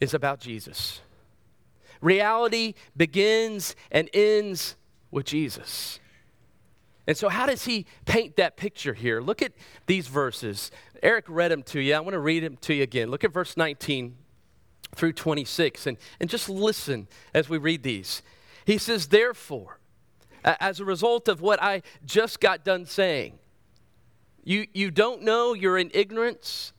is 0.00 0.14
about 0.14 0.38
Jesus. 0.38 1.00
Reality 2.00 2.74
begins 2.96 3.74
and 3.90 4.08
ends 4.14 4.76
with 5.10 5.26
Jesus. 5.26 5.98
And 7.08 7.16
so, 7.16 7.30
how 7.30 7.46
does 7.46 7.64
he 7.64 7.86
paint 8.04 8.36
that 8.36 8.58
picture 8.58 8.92
here? 8.92 9.22
Look 9.22 9.40
at 9.40 9.54
these 9.86 10.08
verses. 10.08 10.70
Eric 11.02 11.24
read 11.26 11.50
them 11.50 11.62
to 11.64 11.80
you. 11.80 11.94
I 11.94 12.00
want 12.00 12.12
to 12.12 12.18
read 12.18 12.42
them 12.42 12.58
to 12.58 12.74
you 12.74 12.82
again. 12.82 13.10
Look 13.10 13.24
at 13.24 13.32
verse 13.32 13.56
19 13.56 14.14
through 14.94 15.14
26 15.14 15.86
and, 15.86 15.96
and 16.20 16.28
just 16.28 16.50
listen 16.50 17.08
as 17.32 17.48
we 17.48 17.56
read 17.56 17.82
these. 17.82 18.22
He 18.66 18.76
says, 18.76 19.06
Therefore, 19.06 19.78
as 20.44 20.80
a 20.80 20.84
result 20.84 21.28
of 21.28 21.40
what 21.40 21.62
I 21.62 21.80
just 22.04 22.40
got 22.40 22.62
done 22.62 22.84
saying, 22.84 23.38
you, 24.44 24.66
you 24.74 24.90
don't 24.90 25.22
know 25.22 25.54
you're 25.54 25.78
in 25.78 25.90
ignorance, 25.94 26.74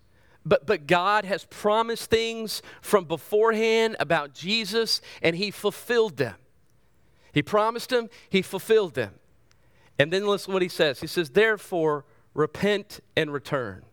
but, 0.45 0.67
but 0.67 0.85
God 0.85 1.25
has 1.25 1.45
promised 1.45 2.11
things 2.11 2.61
from 2.81 3.05
beforehand 3.05 3.95
about 3.99 4.35
Jesus, 4.35 5.01
and 5.23 5.35
He 5.35 5.49
fulfilled 5.49 6.17
them. 6.17 6.35
He 7.31 7.41
promised 7.41 7.89
them, 7.89 8.09
He 8.29 8.43
fulfilled 8.43 8.93
them. 8.93 9.15
And 9.99 10.11
then 10.11 10.25
listen 10.25 10.53
what 10.53 10.61
He 10.61 10.69
says 10.69 11.01
He 11.01 11.07
says, 11.07 11.29
Therefore, 11.29 12.05
repent 12.33 13.01
and 13.15 13.31
return. 13.31 13.83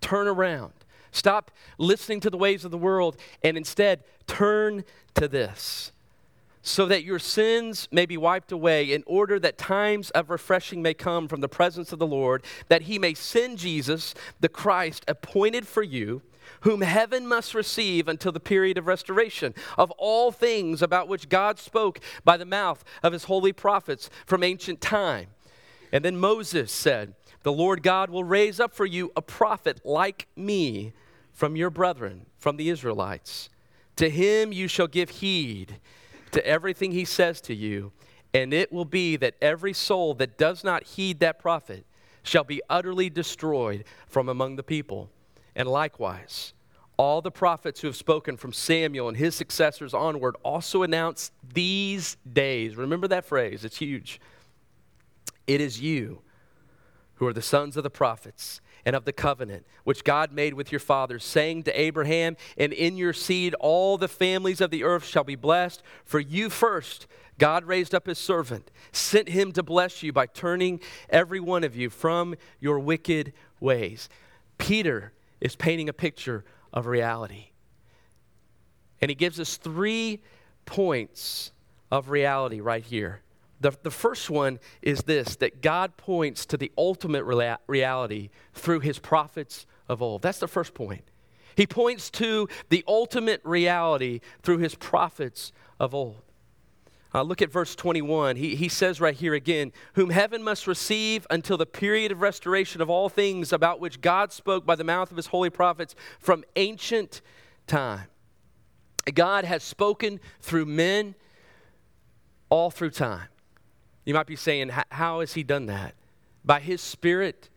Turn 0.00 0.26
around. 0.26 0.72
Stop 1.12 1.50
listening 1.78 2.20
to 2.20 2.30
the 2.30 2.38
ways 2.38 2.64
of 2.64 2.70
the 2.70 2.78
world 2.78 3.16
and 3.42 3.56
instead 3.56 4.02
turn 4.26 4.84
to 5.14 5.28
this 5.28 5.92
so 6.62 6.86
that 6.86 7.04
your 7.04 7.18
sins 7.18 7.88
may 7.90 8.06
be 8.06 8.16
wiped 8.16 8.52
away, 8.52 8.92
in 8.92 9.02
order 9.06 9.38
that 9.40 9.58
times 9.58 10.10
of 10.10 10.30
refreshing 10.30 10.80
may 10.80 10.94
come 10.94 11.26
from 11.26 11.40
the 11.40 11.48
presence 11.48 11.92
of 11.92 11.98
the 11.98 12.06
Lord, 12.06 12.44
that 12.68 12.82
he 12.82 12.98
may 12.98 13.14
send 13.14 13.58
Jesus, 13.58 14.14
the 14.40 14.48
Christ, 14.48 15.04
appointed 15.08 15.66
for 15.66 15.82
you, 15.82 16.22
whom 16.60 16.80
heaven 16.80 17.26
must 17.26 17.54
receive 17.54 18.06
until 18.06 18.30
the 18.30 18.40
period 18.40 18.78
of 18.78 18.86
restoration 18.86 19.54
of 19.76 19.90
all 19.92 20.30
things 20.30 20.82
about 20.82 21.08
which 21.08 21.28
God 21.28 21.58
spoke 21.58 21.98
by 22.24 22.36
the 22.36 22.46
mouth 22.46 22.84
of 23.02 23.12
his 23.12 23.24
holy 23.24 23.52
prophets 23.52 24.08
from 24.24 24.44
ancient 24.44 24.80
time. 24.80 25.26
And 25.92 26.04
then 26.04 26.16
Moses 26.16 26.72
said, 26.72 27.14
The 27.42 27.52
Lord 27.52 27.82
God 27.82 28.08
will 28.08 28.24
raise 28.24 28.58
up 28.58 28.74
for 28.74 28.86
you 28.86 29.12
a 29.14 29.22
prophet 29.22 29.82
like 29.84 30.26
me 30.34 30.94
from 31.32 31.54
your 31.54 31.70
brethren, 31.70 32.26
from 32.38 32.56
the 32.56 32.70
Israelites. 32.70 33.50
To 33.96 34.08
him 34.08 34.52
you 34.52 34.68
shall 34.68 34.86
give 34.86 35.10
heed 35.10 35.78
to 36.30 36.44
everything 36.46 36.92
he 36.92 37.04
says 37.04 37.40
to 37.42 37.54
you, 37.54 37.92
and 38.32 38.54
it 38.54 38.72
will 38.72 38.86
be 38.86 39.16
that 39.16 39.34
every 39.42 39.74
soul 39.74 40.14
that 40.14 40.38
does 40.38 40.64
not 40.64 40.84
heed 40.84 41.20
that 41.20 41.38
prophet 41.38 41.84
shall 42.22 42.44
be 42.44 42.62
utterly 42.70 43.10
destroyed 43.10 43.84
from 44.06 44.28
among 44.28 44.56
the 44.56 44.62
people. 44.62 45.10
And 45.54 45.68
likewise, 45.68 46.54
all 46.96 47.20
the 47.20 47.30
prophets 47.30 47.80
who 47.80 47.88
have 47.88 47.96
spoken 47.96 48.36
from 48.36 48.52
Samuel 48.52 49.08
and 49.08 49.16
his 49.16 49.34
successors 49.34 49.92
onward 49.92 50.36
also 50.42 50.82
announce 50.82 51.32
these 51.52 52.16
days. 52.32 52.76
Remember 52.76 53.08
that 53.08 53.26
phrase, 53.26 53.64
it's 53.64 53.78
huge. 53.78 54.20
It 55.46 55.60
is 55.60 55.80
you 55.80 56.22
who 57.16 57.26
are 57.26 57.32
the 57.32 57.42
sons 57.42 57.76
of 57.76 57.82
the 57.82 57.90
prophets 57.90 58.60
and 58.84 58.96
of 58.96 59.04
the 59.04 59.12
covenant 59.12 59.64
which 59.84 60.04
God 60.04 60.32
made 60.32 60.54
with 60.54 60.72
your 60.72 60.80
fathers, 60.80 61.24
saying 61.24 61.64
to 61.64 61.80
Abraham, 61.80 62.36
And 62.56 62.72
in 62.72 62.96
your 62.96 63.12
seed 63.12 63.54
all 63.54 63.96
the 63.96 64.08
families 64.08 64.60
of 64.60 64.70
the 64.70 64.84
earth 64.84 65.04
shall 65.04 65.24
be 65.24 65.36
blessed. 65.36 65.82
For 66.04 66.18
you 66.18 66.50
first, 66.50 67.06
God 67.38 67.64
raised 67.64 67.94
up 67.94 68.06
his 68.06 68.18
servant, 68.18 68.70
sent 68.92 69.28
him 69.28 69.52
to 69.52 69.62
bless 69.62 70.02
you 70.02 70.12
by 70.12 70.26
turning 70.26 70.80
every 71.08 71.40
one 71.40 71.64
of 71.64 71.76
you 71.76 71.90
from 71.90 72.34
your 72.60 72.78
wicked 72.78 73.32
ways. 73.60 74.08
Peter 74.58 75.12
is 75.40 75.56
painting 75.56 75.88
a 75.88 75.92
picture 75.92 76.44
of 76.72 76.86
reality. 76.86 77.50
And 79.00 79.10
he 79.10 79.14
gives 79.14 79.40
us 79.40 79.56
three 79.56 80.22
points 80.66 81.52
of 81.90 82.10
reality 82.10 82.60
right 82.60 82.84
here. 82.84 83.20
The, 83.62 83.72
the 83.82 83.90
first 83.90 84.28
one 84.28 84.58
is 84.82 85.02
this 85.04 85.36
that 85.36 85.62
God 85.62 85.96
points 85.96 86.44
to 86.46 86.56
the 86.56 86.72
ultimate 86.76 87.22
rea- 87.24 87.56
reality 87.68 88.30
through 88.52 88.80
his 88.80 88.98
prophets 88.98 89.66
of 89.88 90.02
old. 90.02 90.22
That's 90.22 90.40
the 90.40 90.48
first 90.48 90.74
point. 90.74 91.04
He 91.54 91.66
points 91.66 92.10
to 92.12 92.48
the 92.70 92.84
ultimate 92.88 93.40
reality 93.44 94.20
through 94.42 94.58
his 94.58 94.74
prophets 94.74 95.52
of 95.78 95.94
old. 95.94 96.22
Uh, 97.14 97.22
look 97.22 97.42
at 97.42 97.52
verse 97.52 97.76
21. 97.76 98.36
He, 98.36 98.56
he 98.56 98.68
says 98.68 99.00
right 99.00 99.14
here 99.14 99.34
again, 99.34 99.70
Whom 99.94 100.10
heaven 100.10 100.42
must 100.42 100.66
receive 100.66 101.26
until 101.30 101.56
the 101.56 101.66
period 101.66 102.10
of 102.10 102.20
restoration 102.20 102.80
of 102.80 102.90
all 102.90 103.08
things 103.08 103.52
about 103.52 103.80
which 103.80 104.00
God 104.00 104.32
spoke 104.32 104.66
by 104.66 104.74
the 104.74 104.84
mouth 104.84 105.10
of 105.10 105.18
his 105.18 105.26
holy 105.26 105.50
prophets 105.50 105.94
from 106.18 106.42
ancient 106.56 107.20
time. 107.66 108.08
God 109.14 109.44
has 109.44 109.62
spoken 109.62 110.20
through 110.40 110.64
men 110.66 111.14
all 112.48 112.70
through 112.70 112.90
time. 112.90 113.28
You 114.04 114.14
might 114.14 114.26
be 114.26 114.36
saying, 114.36 114.70
How 114.90 115.20
has 115.20 115.34
he 115.34 115.42
done 115.42 115.66
that? 115.66 115.94
By 116.44 116.60
his 116.60 116.80
Spirit, 116.80 117.48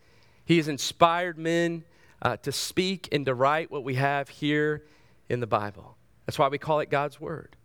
he 0.44 0.58
has 0.58 0.68
inspired 0.68 1.38
men 1.38 1.84
uh, 2.22 2.36
to 2.38 2.52
speak 2.52 3.08
and 3.12 3.26
to 3.26 3.34
write 3.34 3.70
what 3.70 3.84
we 3.84 3.94
have 3.94 4.28
here 4.28 4.84
in 5.28 5.40
the 5.40 5.46
Bible. 5.46 5.96
That's 6.24 6.38
why 6.38 6.48
we 6.48 6.58
call 6.58 6.80
it 6.80 6.90
God's 6.90 7.20
Word. 7.20 7.56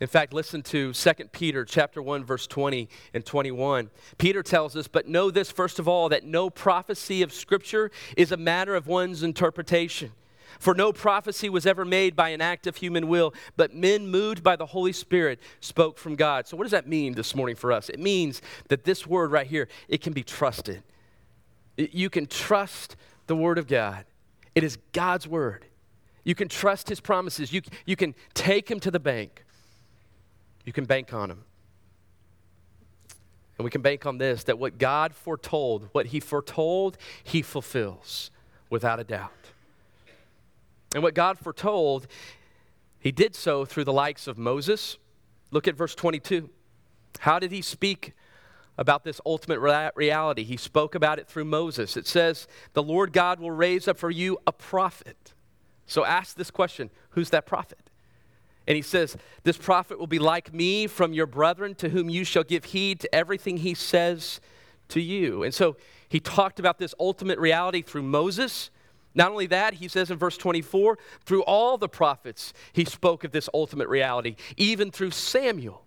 In 0.00 0.08
fact, 0.08 0.32
listen 0.32 0.62
to 0.64 0.92
2 0.92 1.12
Peter 1.32 1.64
chapter 1.64 2.02
1 2.02 2.24
verse 2.24 2.46
20 2.48 2.88
and 3.14 3.24
21. 3.24 3.90
Peter 4.18 4.42
tells 4.42 4.74
us, 4.76 4.88
"But 4.88 5.06
know 5.08 5.30
this 5.30 5.50
first 5.50 5.78
of 5.78 5.86
all 5.86 6.08
that 6.08 6.24
no 6.24 6.50
prophecy 6.50 7.22
of 7.22 7.32
scripture 7.32 7.90
is 8.16 8.32
a 8.32 8.36
matter 8.36 8.74
of 8.74 8.88
one's 8.88 9.22
interpretation." 9.22 10.12
For 10.58 10.74
no 10.74 10.92
prophecy 10.92 11.48
was 11.48 11.66
ever 11.66 11.84
made 11.84 12.16
by 12.16 12.30
an 12.30 12.40
act 12.40 12.66
of 12.66 12.76
human 12.76 13.08
will, 13.08 13.34
but 13.56 13.74
men 13.74 14.08
moved 14.08 14.42
by 14.42 14.56
the 14.56 14.66
Holy 14.66 14.92
Spirit 14.92 15.40
spoke 15.60 15.98
from 15.98 16.16
God. 16.16 16.46
So 16.46 16.56
what 16.56 16.64
does 16.64 16.72
that 16.72 16.88
mean 16.88 17.14
this 17.14 17.34
morning 17.34 17.56
for 17.56 17.72
us? 17.72 17.88
It 17.88 18.00
means 18.00 18.42
that 18.68 18.84
this 18.84 19.06
word 19.06 19.32
right 19.32 19.46
here, 19.46 19.68
it 19.88 20.00
can 20.00 20.12
be 20.12 20.22
trusted. 20.22 20.82
You 21.76 22.10
can 22.10 22.26
trust 22.26 22.96
the 23.26 23.36
word 23.36 23.58
of 23.58 23.66
God. 23.66 24.04
It 24.54 24.62
is 24.62 24.78
God's 24.92 25.26
word. 25.26 25.66
You 26.22 26.34
can 26.34 26.48
trust 26.48 26.88
his 26.88 27.00
promises. 27.00 27.52
You, 27.52 27.62
you 27.84 27.96
can 27.96 28.14
take 28.32 28.70
him 28.70 28.80
to 28.80 28.90
the 28.90 29.00
bank. 29.00 29.44
You 30.64 30.72
can 30.72 30.84
bank 30.84 31.12
on 31.12 31.30
him. 31.30 31.44
And 33.58 33.64
we 33.64 33.70
can 33.70 33.82
bank 33.82 34.06
on 34.06 34.18
this 34.18 34.44
that 34.44 34.58
what 34.58 34.78
God 34.78 35.14
foretold, 35.14 35.88
what 35.92 36.06
he 36.06 36.20
foretold, 36.20 36.96
he 37.22 37.42
fulfills 37.42 38.30
without 38.70 38.98
a 38.98 39.04
doubt. 39.04 39.30
And 40.94 41.02
what 41.02 41.14
God 41.14 41.38
foretold, 41.38 42.06
he 42.98 43.12
did 43.12 43.34
so 43.34 43.64
through 43.64 43.84
the 43.84 43.92
likes 43.92 44.26
of 44.26 44.38
Moses. 44.38 44.96
Look 45.50 45.68
at 45.68 45.76
verse 45.76 45.94
22. 45.94 46.48
How 47.18 47.38
did 47.38 47.52
he 47.52 47.60
speak 47.60 48.14
about 48.78 49.04
this 49.04 49.20
ultimate 49.26 49.58
reality? 49.94 50.44
He 50.44 50.56
spoke 50.56 50.94
about 50.94 51.18
it 51.18 51.28
through 51.28 51.44
Moses. 51.44 51.96
It 51.96 52.06
says, 52.06 52.46
The 52.72 52.82
Lord 52.82 53.12
God 53.12 53.40
will 53.40 53.50
raise 53.50 53.88
up 53.88 53.98
for 53.98 54.10
you 54.10 54.38
a 54.46 54.52
prophet. 54.52 55.34
So 55.86 56.04
ask 56.04 56.36
this 56.36 56.50
question 56.50 56.90
Who's 57.10 57.30
that 57.30 57.44
prophet? 57.44 57.90
And 58.66 58.76
he 58.76 58.82
says, 58.82 59.16
This 59.42 59.56
prophet 59.56 59.98
will 59.98 60.06
be 60.06 60.18
like 60.18 60.54
me 60.54 60.86
from 60.86 61.12
your 61.12 61.26
brethren, 61.26 61.74
to 61.76 61.90
whom 61.90 62.08
you 62.08 62.24
shall 62.24 62.44
give 62.44 62.66
heed 62.66 63.00
to 63.00 63.14
everything 63.14 63.58
he 63.58 63.74
says 63.74 64.40
to 64.88 65.00
you. 65.00 65.42
And 65.42 65.52
so 65.52 65.76
he 66.08 66.20
talked 66.20 66.58
about 66.58 66.78
this 66.78 66.94
ultimate 66.98 67.38
reality 67.38 67.82
through 67.82 68.02
Moses. 68.04 68.70
Not 69.14 69.30
only 69.30 69.46
that, 69.46 69.74
he 69.74 69.88
says 69.88 70.10
in 70.10 70.18
verse 70.18 70.36
24, 70.36 70.98
through 71.24 71.42
all 71.44 71.78
the 71.78 71.88
prophets, 71.88 72.52
he 72.72 72.84
spoke 72.84 73.24
of 73.24 73.32
this 73.32 73.48
ultimate 73.54 73.88
reality, 73.88 74.36
even 74.56 74.90
through 74.90 75.12
Samuel. 75.12 75.82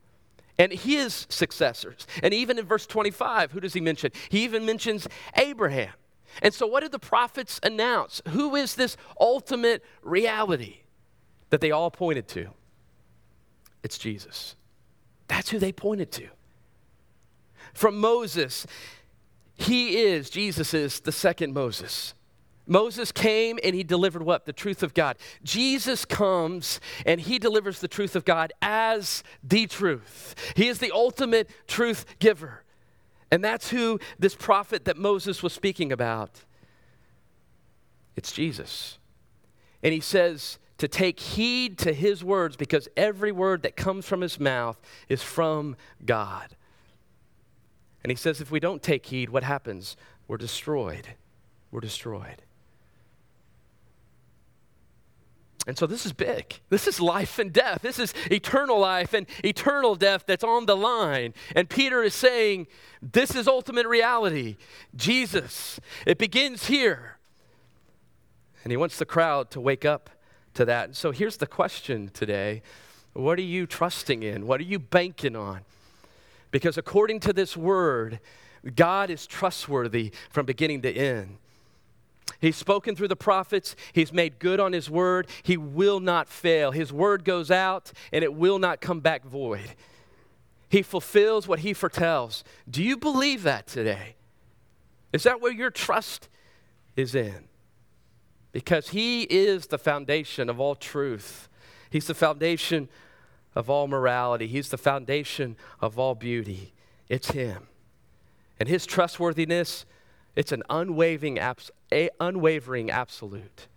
and 0.59 0.71
his 0.71 1.27
successors. 1.29 2.07
And 2.23 2.33
even 2.33 2.57
in 2.57 2.65
verse 2.65 2.87
25, 2.87 3.51
who 3.51 3.59
does 3.59 3.73
he 3.73 3.79
mention? 3.79 4.11
He 4.29 4.43
even 4.43 4.65
mentions 4.65 5.07
Abraham. 5.35 5.93
And 6.41 6.51
so, 6.51 6.65
what 6.65 6.81
did 6.81 6.91
the 6.91 6.97
prophets 6.99 7.59
announce? 7.61 8.23
Who 8.29 8.55
is 8.55 8.73
this 8.73 8.97
ultimate 9.19 9.83
reality 10.01 10.77
that 11.51 11.61
they 11.61 11.69
all 11.69 11.91
pointed 11.91 12.27
to? 12.29 12.47
It's 13.83 13.99
Jesus. 13.99 14.55
That's 15.27 15.49
who 15.49 15.59
they 15.59 15.71
pointed 15.71 16.11
to. 16.13 16.27
From 17.73 17.99
Moses, 17.99 18.65
he 19.55 19.97
is, 19.99 20.29
Jesus 20.29 20.73
is 20.73 21.01
the 21.01 21.11
second 21.11 21.53
Moses. 21.53 22.13
Moses 22.67 23.11
came 23.11 23.57
and 23.63 23.73
he 23.73 23.83
delivered 23.83 24.23
what? 24.23 24.45
The 24.45 24.53
truth 24.53 24.83
of 24.83 24.93
God. 24.93 25.17
Jesus 25.43 26.05
comes 26.05 26.79
and 27.05 27.21
he 27.21 27.39
delivers 27.39 27.79
the 27.79 27.87
truth 27.87 28.15
of 28.15 28.25
God 28.25 28.53
as 28.61 29.23
the 29.43 29.65
truth. 29.67 30.35
He 30.55 30.67
is 30.67 30.79
the 30.79 30.91
ultimate 30.91 31.49
truth 31.67 32.05
giver. 32.19 32.63
And 33.31 33.43
that's 33.43 33.69
who 33.69 33.99
this 34.19 34.35
prophet 34.35 34.85
that 34.85 34.97
Moses 34.97 35.41
was 35.41 35.53
speaking 35.53 35.91
about. 35.91 36.43
It's 38.15 38.31
Jesus. 38.31 38.97
And 39.81 39.93
he 39.93 39.99
says 39.99 40.59
to 40.77 40.87
take 40.87 41.19
heed 41.19 41.77
to 41.79 41.93
his 41.93 42.23
words 42.23 42.55
because 42.55 42.87
every 42.95 43.31
word 43.31 43.63
that 43.63 43.75
comes 43.75 44.05
from 44.05 44.21
his 44.21 44.39
mouth 44.39 44.79
is 45.09 45.23
from 45.23 45.75
God. 46.05 46.55
And 48.03 48.11
he 48.11 48.15
says 48.15 48.41
if 48.41 48.51
we 48.51 48.59
don't 48.59 48.81
take 48.81 49.05
heed, 49.07 49.29
what 49.29 49.43
happens? 49.43 49.97
We're 50.27 50.37
destroyed. 50.37 51.15
We're 51.71 51.81
destroyed. 51.81 52.43
And 55.67 55.77
so 55.77 55.85
this 55.85 56.05
is 56.05 56.13
big. 56.13 56.61
This 56.69 56.87
is 56.87 57.01
life 57.01 57.39
and 57.39 57.51
death. 57.51 57.81
This 57.81 57.99
is 57.99 58.13
eternal 58.31 58.79
life 58.79 59.13
and 59.13 59.27
eternal 59.43 59.95
death 59.95 60.23
that's 60.25 60.43
on 60.43 60.65
the 60.65 60.77
line. 60.77 61.33
And 61.57 61.69
Peter 61.69 62.01
is 62.01 62.13
saying, 62.13 62.67
this 63.01 63.35
is 63.35 63.49
ultimate 63.49 63.85
reality. 63.85 64.55
Jesus. 64.95 65.81
It 66.05 66.17
begins 66.17 66.67
here. 66.67 67.17
And 68.63 68.71
he 68.71 68.77
wants 68.77 68.97
the 68.97 69.05
crowd 69.05 69.51
to 69.51 69.59
wake 69.59 69.83
up 69.83 70.09
to 70.53 70.63
that. 70.63 70.85
And 70.85 70.95
so 70.95 71.11
here's 71.11 71.37
the 71.37 71.47
question 71.47 72.11
today 72.13 72.61
What 73.11 73.37
are 73.37 73.43
you 73.43 73.67
trusting 73.67 74.23
in? 74.23 74.47
What 74.47 74.61
are 74.61 74.65
you 74.65 74.79
banking 74.79 75.35
on? 75.35 75.61
Because 76.49 76.77
according 76.77 77.19
to 77.21 77.33
this 77.33 77.57
word, 77.57 78.21
God 78.73 79.09
is 79.09 79.27
trustworthy 79.27 80.11
from 80.29 80.45
beginning 80.45 80.81
to 80.83 80.91
end. 80.91 81.37
He's 82.39 82.55
spoken 82.55 82.95
through 82.95 83.07
the 83.07 83.15
prophets. 83.15 83.75
He's 83.93 84.13
made 84.13 84.39
good 84.39 84.59
on 84.59 84.73
his 84.73 84.89
word. 84.89 85.27
He 85.43 85.57
will 85.57 85.99
not 85.99 86.29
fail. 86.29 86.71
His 86.71 86.93
word 86.93 87.23
goes 87.23 87.49
out 87.49 87.91
and 88.11 88.23
it 88.23 88.33
will 88.33 88.59
not 88.59 88.81
come 88.81 88.99
back 88.99 89.25
void. 89.25 89.73
He 90.69 90.81
fulfills 90.81 91.47
what 91.47 91.59
he 91.59 91.73
foretells. 91.73 92.43
Do 92.69 92.83
you 92.83 92.97
believe 92.97 93.43
that 93.43 93.67
today? 93.67 94.15
Is 95.13 95.23
that 95.23 95.41
where 95.41 95.53
your 95.53 95.71
trust 95.71 96.29
is 96.95 97.15
in? 97.15 97.47
Because 98.51 98.89
he 98.89 99.23
is 99.23 99.67
the 99.67 99.77
foundation 99.77 100.49
of 100.49 100.59
all 100.59 100.75
truth, 100.75 101.47
he's 101.89 102.07
the 102.07 102.13
foundation 102.13 102.89
of 103.55 103.69
all 103.69 103.87
morality, 103.87 104.47
he's 104.47 104.69
the 104.69 104.77
foundation 104.77 105.55
of 105.79 105.97
all 105.97 106.15
beauty. 106.15 106.73
It's 107.07 107.31
him. 107.31 107.67
And 108.59 108.67
his 108.67 108.85
trustworthiness 108.85 109.85
it's 110.37 110.51
an 110.51 110.61
unwavering, 110.69 111.39
abs- 111.39 111.71
a 111.91 112.11
unwavering 112.19 112.91
absolute. 112.91 113.67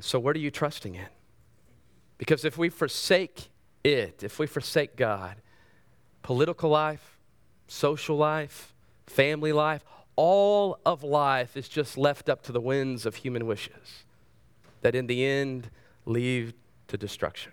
So, 0.00 0.20
what 0.20 0.36
are 0.36 0.38
you 0.38 0.52
trusting 0.52 0.94
in? 0.94 1.08
Because 2.16 2.44
if 2.44 2.56
we 2.56 2.68
forsake 2.68 3.48
it, 3.82 4.22
if 4.22 4.38
we 4.38 4.46
forsake 4.46 4.94
God, 4.94 5.42
political 6.22 6.70
life, 6.70 7.18
social 7.66 8.16
life, 8.16 8.72
family 9.08 9.52
life, 9.52 9.84
all 10.14 10.78
of 10.86 11.02
life 11.02 11.56
is 11.56 11.68
just 11.68 11.98
left 11.98 12.28
up 12.28 12.42
to 12.42 12.52
the 12.52 12.60
winds 12.60 13.04
of 13.04 13.16
human 13.16 13.46
wishes 13.46 14.04
that 14.82 14.94
in 14.94 15.08
the 15.08 15.24
end 15.24 15.70
lead 16.06 16.54
to 16.86 16.96
destruction. 16.96 17.50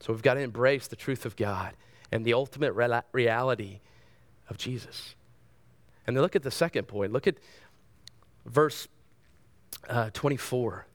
So 0.00 0.12
we've 0.12 0.22
got 0.22 0.34
to 0.34 0.40
embrace 0.40 0.88
the 0.88 0.96
truth 0.96 1.24
of 1.24 1.36
God 1.36 1.74
and 2.10 2.24
the 2.24 2.34
ultimate 2.34 2.72
reality 3.12 3.78
of 4.48 4.58
Jesus. 4.58 5.14
And 6.06 6.16
then 6.16 6.22
look 6.22 6.36
at 6.36 6.42
the 6.42 6.50
second 6.50 6.86
point. 6.86 7.12
Look 7.12 7.26
at 7.26 7.36
verse 8.44 8.88
uh, 9.88 10.10
24. 10.12 10.86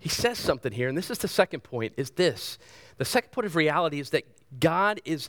He 0.00 0.08
says 0.08 0.38
something 0.38 0.72
here, 0.72 0.88
and 0.88 0.96
this 0.96 1.10
is 1.10 1.18
the 1.18 1.28
second 1.28 1.60
point, 1.60 1.92
is 1.96 2.10
this. 2.10 2.58
The 2.96 3.04
second 3.04 3.32
point 3.32 3.46
of 3.46 3.54
reality 3.54 4.00
is 4.00 4.10
that 4.10 4.24
God 4.58 5.00
is 5.04 5.28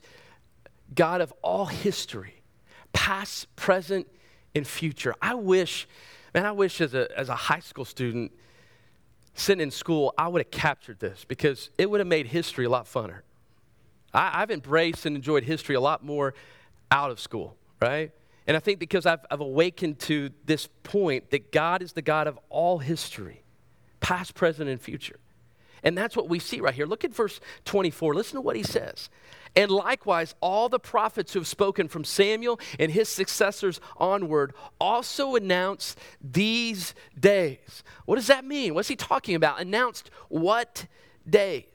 God 0.95 1.21
of 1.21 1.33
all 1.41 1.65
history, 1.65 2.41
past, 2.93 3.53
present, 3.55 4.07
and 4.55 4.65
future. 4.65 5.13
I 5.21 5.35
wish, 5.35 5.87
man, 6.33 6.45
I 6.45 6.51
wish 6.51 6.79
as 6.81 6.93
a, 6.93 7.07
as 7.17 7.29
a 7.29 7.35
high 7.35 7.59
school 7.59 7.85
student 7.85 8.31
sitting 9.33 9.61
in 9.61 9.71
school, 9.71 10.13
I 10.17 10.27
would 10.27 10.39
have 10.41 10.51
captured 10.51 10.99
this 10.99 11.25
because 11.25 11.69
it 11.77 11.89
would 11.89 11.99
have 11.99 12.07
made 12.07 12.27
history 12.27 12.65
a 12.65 12.69
lot 12.69 12.85
funner. 12.85 13.21
I, 14.13 14.41
I've 14.41 14.51
embraced 14.51 15.05
and 15.05 15.15
enjoyed 15.15 15.43
history 15.43 15.75
a 15.75 15.81
lot 15.81 16.03
more 16.03 16.33
out 16.91 17.11
of 17.11 17.19
school, 17.19 17.55
right? 17.81 18.11
And 18.47 18.57
I 18.57 18.59
think 18.59 18.79
because 18.79 19.05
I've, 19.05 19.25
I've 19.29 19.41
awakened 19.41 19.99
to 19.99 20.31
this 20.45 20.67
point 20.83 21.29
that 21.31 21.51
God 21.51 21.81
is 21.81 21.93
the 21.93 22.01
God 22.01 22.27
of 22.27 22.39
all 22.49 22.79
history, 22.79 23.43
past, 23.99 24.33
present, 24.33 24.69
and 24.69 24.81
future. 24.81 25.19
And 25.83 25.97
that's 25.97 26.15
what 26.15 26.29
we 26.29 26.39
see 26.39 26.59
right 26.59 26.73
here. 26.73 26.85
Look 26.85 27.03
at 27.03 27.13
verse 27.13 27.39
24. 27.65 28.13
Listen 28.13 28.35
to 28.35 28.41
what 28.41 28.55
he 28.55 28.63
says. 28.63 29.09
And 29.55 29.69
likewise, 29.69 30.33
all 30.39 30.69
the 30.69 30.79
prophets 30.79 31.33
who 31.33 31.39
have 31.39 31.47
spoken 31.47 31.87
from 31.87 32.03
Samuel 32.03 32.59
and 32.79 32.91
his 32.91 33.09
successors 33.09 33.81
onward 33.97 34.53
also 34.79 35.35
announced 35.35 35.97
these 36.21 36.93
days. 37.19 37.83
What 38.05 38.15
does 38.15 38.27
that 38.27 38.45
mean? 38.45 38.73
What's 38.73 38.87
he 38.87 38.95
talking 38.95 39.35
about? 39.35 39.59
Announced 39.59 40.09
what 40.29 40.85
days? 41.29 41.65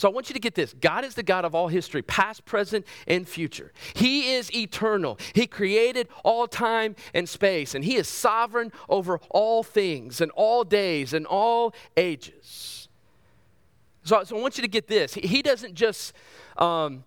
So 0.00 0.08
I 0.08 0.12
want 0.12 0.30
you 0.30 0.32
to 0.32 0.40
get 0.40 0.54
this 0.54 0.72
God 0.72 1.04
is 1.04 1.14
the 1.14 1.22
God 1.22 1.44
of 1.44 1.54
all 1.54 1.68
history, 1.68 2.00
past, 2.00 2.46
present, 2.46 2.86
and 3.06 3.28
future. 3.28 3.70
He 3.92 4.32
is 4.32 4.50
eternal. 4.54 5.18
He 5.34 5.46
created 5.46 6.08
all 6.24 6.48
time 6.48 6.96
and 7.12 7.28
space, 7.28 7.74
and 7.74 7.84
He 7.84 7.96
is 7.96 8.08
sovereign 8.08 8.72
over 8.88 9.20
all 9.28 9.62
things 9.62 10.22
and 10.22 10.30
all 10.30 10.64
days 10.64 11.12
and 11.12 11.26
all 11.26 11.74
ages. 11.98 12.88
So, 14.04 14.24
so 14.24 14.38
I 14.38 14.40
want 14.40 14.56
you 14.56 14.62
to 14.62 14.68
get 14.68 14.86
this. 14.86 15.12
He, 15.12 15.20
he 15.20 15.42
doesn't 15.42 15.74
just. 15.74 16.14
Um, 16.56 17.04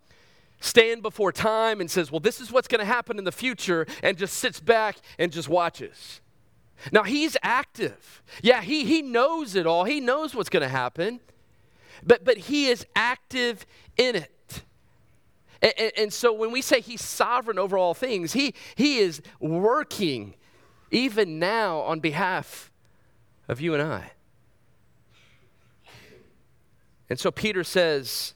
stand 0.59 1.01
before 1.01 1.31
time 1.33 1.81
and 1.81 1.91
says, 1.91 2.11
Well, 2.11 2.21
this 2.21 2.39
is 2.39 2.51
what's 2.51 2.67
going 2.67 2.79
to 2.79 2.85
happen 2.85 3.17
in 3.17 3.23
the 3.23 3.31
future, 3.31 3.87
and 4.03 4.17
just 4.17 4.35
sits 4.35 4.59
back 4.59 4.97
and 5.17 5.31
just 5.31 5.49
watches. 5.49 6.21
Now, 6.91 7.03
he's 7.03 7.35
active. 7.41 8.21
Yeah, 8.41 8.61
he, 8.61 8.85
he 8.85 9.01
knows 9.01 9.55
it 9.55 9.65
all, 9.65 9.83
he 9.83 9.99
knows 9.99 10.35
what's 10.35 10.49
going 10.49 10.61
to 10.61 10.69
happen 10.69 11.21
but, 12.05 12.23
but 12.23 12.37
he 12.37 12.67
is 12.67 12.85
active 12.95 13.65
in 13.97 14.15
it. 14.15 14.63
And, 15.61 15.73
and, 15.77 15.91
and, 15.97 16.13
so 16.13 16.33
when 16.33 16.51
we 16.51 16.61
say 16.61 16.81
he's 16.81 17.03
sovereign 17.03 17.57
over 17.57 17.77
all 17.77 17.93
things, 17.93 18.33
he, 18.33 18.53
he 18.75 18.99
is 18.99 19.21
working 19.39 20.35
even 20.91 21.39
now 21.39 21.79
on 21.79 21.99
behalf 22.01 22.71
of 23.47 23.61
you 23.61 23.73
and 23.73 23.81
I. 23.81 24.11
And 27.09 27.19
so 27.19 27.31
Peter 27.31 27.63
says, 27.63 28.33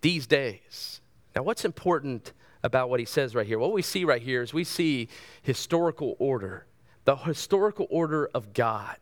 these 0.00 0.26
days. 0.26 1.00
Now, 1.34 1.42
what's 1.42 1.64
important 1.64 2.32
about 2.62 2.90
what 2.90 3.00
he 3.00 3.06
says 3.06 3.34
right 3.34 3.46
here? 3.46 3.58
What 3.58 3.72
we 3.72 3.82
see 3.82 4.04
right 4.04 4.22
here 4.22 4.42
is 4.42 4.52
we 4.52 4.64
see 4.64 5.08
historical 5.42 6.16
order, 6.18 6.66
the 7.04 7.16
historical 7.16 7.86
order 7.90 8.28
of 8.34 8.52
God. 8.52 8.96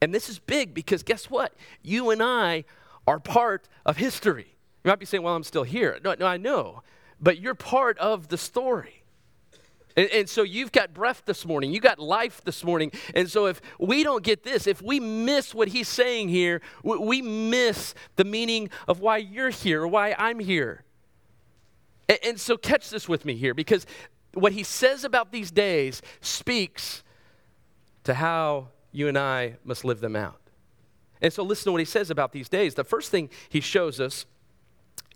And 0.00 0.14
this 0.14 0.28
is 0.28 0.38
big 0.38 0.74
because 0.74 1.02
guess 1.02 1.30
what? 1.30 1.54
You 1.82 2.10
and 2.10 2.22
I 2.22 2.64
are 3.06 3.20
part 3.20 3.68
of 3.84 3.96
history. 3.96 4.56
You 4.84 4.90
might 4.90 4.98
be 4.98 5.06
saying, 5.06 5.22
well, 5.22 5.34
I'm 5.34 5.42
still 5.42 5.62
here. 5.62 5.98
No, 6.04 6.14
no 6.18 6.26
I 6.26 6.36
know. 6.36 6.82
But 7.20 7.38
you're 7.38 7.54
part 7.54 7.98
of 7.98 8.28
the 8.28 8.38
story. 8.38 9.04
And, 9.96 10.10
and, 10.10 10.28
so 10.28 10.42
you've 10.42 10.72
got 10.72 10.92
breath 10.92 11.22
this 11.24 11.46
morning, 11.46 11.72
you 11.72 11.80
got 11.80 12.00
life 12.00 12.42
this 12.44 12.64
morning. 12.64 12.90
And 13.14 13.30
so 13.30 13.46
if 13.46 13.60
we 13.78 14.02
don't 14.02 14.24
get 14.24 14.42
this, 14.42 14.66
if 14.66 14.82
we 14.82 14.98
miss 14.98 15.54
what 15.54 15.68
he's 15.68 15.88
saying 15.88 16.30
here, 16.30 16.60
we, 16.82 16.98
we 16.98 17.22
miss 17.22 17.94
the 18.16 18.24
meaning 18.24 18.70
of 18.88 18.98
why 19.00 19.18
you're 19.18 19.50
here, 19.50 19.86
why 19.86 20.14
I'm 20.18 20.40
here. 20.40 20.82
And, 22.08 22.18
and 22.24 22.40
so 22.40 22.56
catch 22.56 22.90
this 22.90 23.08
with 23.08 23.24
me 23.24 23.36
here, 23.36 23.54
because 23.54 23.86
what 24.32 24.52
he 24.52 24.64
says 24.64 25.04
about 25.04 25.30
these 25.30 25.52
days 25.52 26.02
speaks 26.20 27.04
to 28.02 28.14
how 28.14 28.68
you 28.90 29.06
and 29.08 29.16
I 29.16 29.56
must 29.64 29.84
live 29.84 30.00
them 30.00 30.16
out. 30.16 30.40
And 31.20 31.32
so 31.32 31.42
listen 31.42 31.66
to 31.66 31.72
what 31.72 31.80
he 31.80 31.84
says 31.86 32.10
about 32.10 32.32
these 32.32 32.48
days. 32.48 32.74
The 32.74 32.84
first 32.84 33.10
thing 33.10 33.30
he 33.48 33.60
shows 33.60 34.00
us 34.00 34.26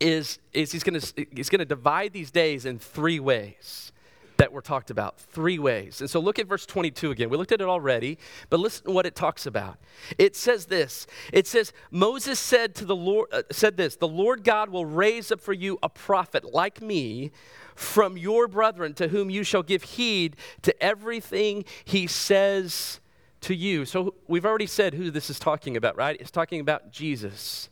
is, 0.00 0.38
is 0.52 0.72
he's 0.72 0.82
going 0.84 1.00
he's 1.34 1.48
going 1.48 1.58
to 1.58 1.64
divide 1.64 2.12
these 2.12 2.30
days 2.30 2.64
in 2.64 2.78
three 2.78 3.20
ways. 3.20 3.92
that 4.36 4.52
were 4.52 4.62
talked 4.62 4.90
about. 4.90 5.18
Three 5.18 5.58
ways. 5.58 6.00
And 6.00 6.08
so 6.08 6.20
look 6.20 6.38
at 6.38 6.46
verse 6.46 6.64
22 6.64 7.10
again. 7.10 7.28
We 7.28 7.36
looked 7.36 7.50
at 7.50 7.60
it 7.60 7.66
already, 7.66 8.18
but 8.50 8.60
listen 8.60 8.84
to 8.84 8.92
what 8.92 9.04
it 9.04 9.16
talks 9.16 9.46
about. 9.46 9.78
It 10.16 10.36
says 10.36 10.66
this. 10.66 11.08
It 11.32 11.48
says 11.48 11.72
Moses 11.90 12.38
said 12.38 12.76
to 12.76 12.84
the 12.84 12.94
Lord 12.94 13.28
uh, 13.32 13.42
said 13.50 13.76
this, 13.76 13.96
"The 13.96 14.06
Lord 14.06 14.44
God 14.44 14.70
will 14.70 14.86
raise 14.86 15.32
up 15.32 15.40
for 15.40 15.52
you 15.52 15.76
a 15.82 15.88
prophet 15.88 16.54
like 16.54 16.80
me 16.80 17.32
from 17.74 18.16
your 18.16 18.46
brethren 18.48 18.94
to 18.94 19.08
whom 19.08 19.30
you 19.30 19.42
shall 19.42 19.62
give 19.62 19.82
heed 19.82 20.36
to 20.62 20.82
everything 20.82 21.64
he 21.84 22.06
says 22.06 23.00
to 23.42 23.54
you." 23.54 23.84
So 23.84 24.14
we've 24.26 24.46
already 24.46 24.66
said 24.66 24.94
who 24.94 25.10
this 25.10 25.30
is 25.30 25.38
talking 25.38 25.76
about, 25.76 25.96
right? 25.96 26.16
It's 26.20 26.30
talking 26.30 26.60
about 26.60 26.92
Jesus. 26.92 27.68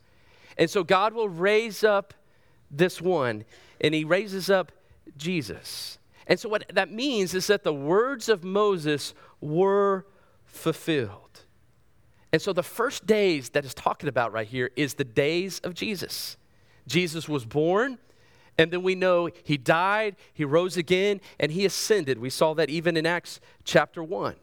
And 0.59 0.71
so 0.71 0.85
God 0.85 1.13
will 1.13 1.29
raise 1.29 1.85
up 1.85 2.15
this 2.71 3.01
one, 3.01 3.45
and 3.81 3.95
he 3.95 4.05
raises 4.05 4.51
up 4.51 4.73
Jesus. 5.17 5.99
And 6.27 6.41
so, 6.41 6.49
what 6.49 6.65
that 6.73 6.91
means 6.91 7.35
is 7.35 7.47
that 7.47 7.63
the 7.63 7.73
words 7.73 8.29
of 8.29 8.43
Moses 8.43 9.15
were 9.41 10.07
fulfilled. 10.45 11.43
And 12.33 12.43
so, 12.43 12.53
the 12.53 12.63
first 12.63 13.07
days 13.07 13.51
that 13.51 13.65
is 13.65 13.75
talking 13.75 14.09
about 14.09 14.33
right 14.33 14.47
here 14.47 14.71
is 14.77 14.95
the 14.95 15.05
days 15.05 15.61
of 15.61 15.75
Jesus. 15.75 16.37
Jesus 16.87 17.29
was 17.29 17.45
born, 17.45 17.99
and 18.59 18.73
then 18.73 18.83
we 18.83 18.95
know 18.95 19.31
he 19.45 19.57
died, 19.57 20.17
he 20.33 20.45
rose 20.45 20.77
again, 20.77 21.21
and 21.39 21.53
he 21.53 21.65
ascended. 21.65 22.19
We 22.19 22.31
saw 22.31 22.55
that 22.55 22.71
even 22.71 22.97
in 22.97 23.07
Acts 23.07 23.41
chapter 23.65 24.03
1. 24.03 24.35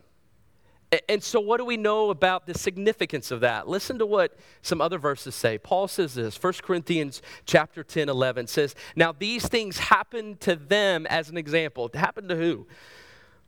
And 1.09 1.23
so, 1.23 1.39
what 1.39 1.57
do 1.57 1.65
we 1.65 1.77
know 1.77 2.09
about 2.09 2.45
the 2.45 2.53
significance 2.53 3.31
of 3.31 3.39
that? 3.41 3.67
Listen 3.67 3.97
to 3.99 4.05
what 4.05 4.37
some 4.61 4.81
other 4.81 4.97
verses 4.97 5.33
say. 5.33 5.57
Paul 5.57 5.87
says 5.87 6.13
this 6.13 6.41
1 6.41 6.53
Corinthians 6.61 7.21
chapter 7.45 7.83
10, 7.83 8.09
11 8.09 8.47
says, 8.47 8.75
Now 8.95 9.11
these 9.11 9.47
things 9.47 9.77
happened 9.77 10.41
to 10.41 10.55
them 10.55 11.05
as 11.07 11.29
an 11.29 11.37
example. 11.37 11.89
Happened 11.93 12.29
to 12.29 12.35
who? 12.35 12.67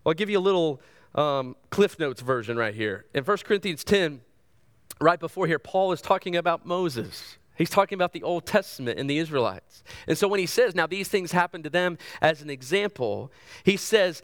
Well, 0.03 0.11
I'll 0.11 0.13
give 0.13 0.29
you 0.29 0.39
a 0.39 0.41
little 0.41 0.81
um, 1.13 1.55
Cliff 1.69 1.99
Notes 1.99 2.21
version 2.21 2.57
right 2.57 2.73
here. 2.73 3.05
In 3.13 3.23
1 3.23 3.37
Corinthians 3.39 3.83
10, 3.83 4.21
right 4.99 5.19
before 5.19 5.47
here, 5.47 5.59
Paul 5.59 5.91
is 5.91 6.01
talking 6.01 6.35
about 6.35 6.65
Moses. 6.65 7.37
He's 7.55 7.69
talking 7.69 7.95
about 7.95 8.13
the 8.13 8.23
Old 8.23 8.45
Testament 8.45 8.99
and 8.99 9.09
the 9.09 9.17
Israelites. 9.17 9.83
And 10.07 10.17
so 10.17 10.27
when 10.27 10.39
he 10.39 10.45
says, 10.45 10.75
now 10.75 10.87
these 10.87 11.07
things 11.07 11.31
happened 11.31 11.63
to 11.63 11.69
them 11.69 11.97
as 12.21 12.41
an 12.41 12.49
example, 12.49 13.31
he 13.63 13.77
says, 13.77 14.21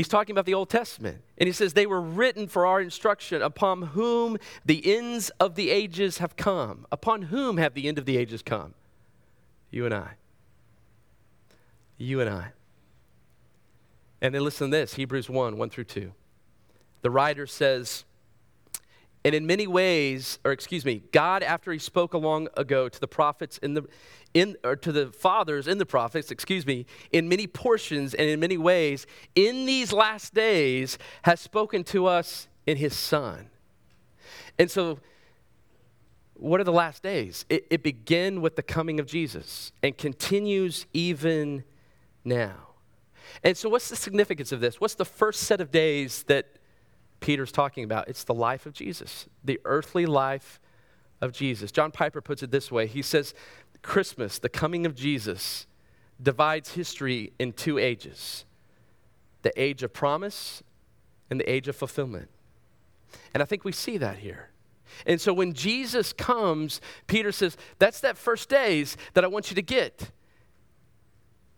He's 0.00 0.08
talking 0.08 0.32
about 0.32 0.46
the 0.46 0.54
Old 0.54 0.70
Testament. 0.70 1.20
And 1.36 1.46
he 1.46 1.52
says, 1.52 1.74
They 1.74 1.84
were 1.84 2.00
written 2.00 2.48
for 2.48 2.64
our 2.64 2.80
instruction, 2.80 3.42
upon 3.42 3.82
whom 3.82 4.38
the 4.64 4.96
ends 4.96 5.28
of 5.38 5.56
the 5.56 5.68
ages 5.68 6.16
have 6.16 6.36
come. 6.36 6.86
Upon 6.90 7.20
whom 7.20 7.58
have 7.58 7.74
the 7.74 7.86
end 7.86 7.98
of 7.98 8.06
the 8.06 8.16
ages 8.16 8.40
come? 8.40 8.72
You 9.70 9.84
and 9.84 9.92
I. 9.92 10.12
You 11.98 12.22
and 12.22 12.30
I. 12.30 12.52
And 14.22 14.34
then 14.34 14.42
listen 14.42 14.70
to 14.70 14.74
this 14.78 14.94
Hebrews 14.94 15.28
1 15.28 15.58
1 15.58 15.68
through 15.68 15.84
2. 15.84 16.12
The 17.02 17.10
writer 17.10 17.46
says, 17.46 18.06
and 19.24 19.34
in 19.34 19.46
many 19.46 19.66
ways, 19.66 20.38
or 20.44 20.52
excuse 20.52 20.84
me, 20.84 21.02
God, 21.12 21.42
after 21.42 21.72
he 21.72 21.78
spoke 21.78 22.14
a 22.14 22.18
long 22.18 22.48
ago 22.56 22.88
to 22.88 23.00
the 23.00 23.08
prophets 23.08 23.58
in 23.58 23.74
the, 23.74 23.86
in, 24.32 24.56
or 24.64 24.76
to 24.76 24.92
the 24.92 25.08
fathers 25.08 25.68
in 25.68 25.76
the 25.78 25.84
prophets, 25.84 26.30
excuse 26.30 26.66
me, 26.66 26.86
in 27.12 27.28
many 27.28 27.46
portions 27.46 28.14
and 28.14 28.28
in 28.28 28.40
many 28.40 28.56
ways, 28.56 29.06
in 29.34 29.66
these 29.66 29.92
last 29.92 30.32
days 30.32 30.96
has 31.22 31.38
spoken 31.38 31.84
to 31.84 32.06
us 32.06 32.48
in 32.66 32.78
his 32.78 32.96
Son. 32.96 33.50
And 34.58 34.70
so, 34.70 34.98
what 36.34 36.58
are 36.58 36.64
the 36.64 36.72
last 36.72 37.02
days? 37.02 37.44
It, 37.50 37.66
it 37.68 37.82
began 37.82 38.40
with 38.40 38.56
the 38.56 38.62
coming 38.62 39.00
of 39.00 39.06
Jesus 39.06 39.72
and 39.82 39.96
continues 39.98 40.86
even 40.94 41.64
now. 42.24 42.68
And 43.44 43.54
so, 43.54 43.68
what's 43.68 43.90
the 43.90 43.96
significance 43.96 44.50
of 44.50 44.60
this? 44.60 44.80
What's 44.80 44.94
the 44.94 45.04
first 45.04 45.42
set 45.42 45.60
of 45.60 45.70
days 45.70 46.22
that 46.24 46.56
Peter's 47.30 47.52
talking 47.52 47.84
about? 47.84 48.08
It's 48.08 48.24
the 48.24 48.34
life 48.34 48.66
of 48.66 48.72
Jesus, 48.72 49.28
the 49.44 49.60
earthly 49.64 50.04
life 50.04 50.58
of 51.20 51.30
Jesus. 51.30 51.70
John 51.70 51.92
Piper 51.92 52.20
puts 52.20 52.42
it 52.42 52.50
this 52.50 52.72
way 52.72 52.88
He 52.88 53.02
says, 53.02 53.34
Christmas, 53.82 54.40
the 54.40 54.48
coming 54.48 54.84
of 54.84 54.96
Jesus, 54.96 55.68
divides 56.20 56.72
history 56.72 57.32
in 57.38 57.52
two 57.52 57.78
ages 57.78 58.44
the 59.42 59.52
age 59.56 59.84
of 59.84 59.92
promise 59.92 60.64
and 61.30 61.38
the 61.38 61.48
age 61.48 61.68
of 61.68 61.76
fulfillment. 61.76 62.28
And 63.32 63.44
I 63.44 63.46
think 63.46 63.64
we 63.64 63.70
see 63.70 63.96
that 63.98 64.18
here. 64.18 64.50
And 65.06 65.20
so 65.20 65.32
when 65.32 65.52
Jesus 65.52 66.12
comes, 66.12 66.80
Peter 67.06 67.30
says, 67.30 67.56
That's 67.78 68.00
that 68.00 68.18
first 68.18 68.48
days 68.48 68.96
that 69.14 69.22
I 69.22 69.28
want 69.28 69.52
you 69.52 69.54
to 69.54 69.62
get. 69.62 70.10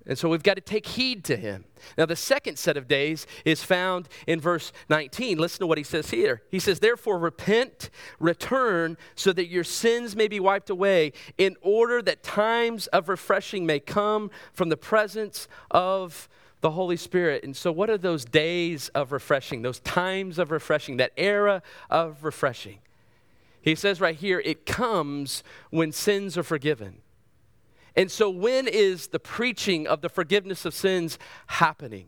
And 0.06 0.18
so 0.18 0.28
we've 0.28 0.42
got 0.42 0.54
to 0.54 0.60
take 0.60 0.86
heed 0.86 1.22
to 1.24 1.36
him. 1.36 1.64
Now, 1.96 2.06
the 2.06 2.16
second 2.16 2.58
set 2.58 2.76
of 2.76 2.88
days 2.88 3.26
is 3.44 3.62
found 3.62 4.08
in 4.26 4.40
verse 4.40 4.72
19. 4.88 5.38
Listen 5.38 5.60
to 5.60 5.66
what 5.66 5.78
he 5.78 5.84
says 5.84 6.10
here. 6.10 6.42
He 6.50 6.58
says, 6.58 6.80
Therefore, 6.80 7.18
repent, 7.18 7.88
return, 8.18 8.96
so 9.14 9.32
that 9.32 9.46
your 9.46 9.64
sins 9.64 10.16
may 10.16 10.26
be 10.26 10.40
wiped 10.40 10.70
away, 10.70 11.12
in 11.38 11.56
order 11.60 12.02
that 12.02 12.22
times 12.22 12.88
of 12.88 13.08
refreshing 13.08 13.64
may 13.64 13.78
come 13.78 14.30
from 14.52 14.70
the 14.70 14.76
presence 14.76 15.46
of 15.70 16.28
the 16.62 16.72
Holy 16.72 16.96
Spirit. 16.96 17.44
And 17.44 17.56
so, 17.56 17.70
what 17.70 17.90
are 17.90 17.98
those 17.98 18.24
days 18.24 18.88
of 18.90 19.12
refreshing, 19.12 19.62
those 19.62 19.80
times 19.80 20.38
of 20.38 20.50
refreshing, 20.50 20.96
that 20.96 21.12
era 21.16 21.62
of 21.90 22.24
refreshing? 22.24 22.78
He 23.60 23.76
says 23.76 24.00
right 24.00 24.16
here, 24.16 24.40
it 24.44 24.66
comes 24.66 25.44
when 25.70 25.92
sins 25.92 26.36
are 26.36 26.42
forgiven. 26.42 27.01
And 27.94 28.10
so, 28.10 28.30
when 28.30 28.68
is 28.68 29.08
the 29.08 29.18
preaching 29.18 29.86
of 29.86 30.00
the 30.00 30.08
forgiveness 30.08 30.64
of 30.64 30.74
sins 30.74 31.18
happening? 31.46 32.06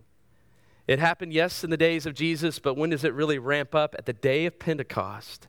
It 0.86 0.98
happened, 0.98 1.32
yes, 1.32 1.64
in 1.64 1.70
the 1.70 1.76
days 1.76 2.06
of 2.06 2.14
Jesus, 2.14 2.58
but 2.58 2.76
when 2.76 2.90
does 2.90 3.04
it 3.04 3.14
really 3.14 3.38
ramp 3.38 3.74
up? 3.74 3.94
At 3.98 4.06
the 4.06 4.12
day 4.12 4.46
of 4.46 4.58
Pentecost. 4.58 5.48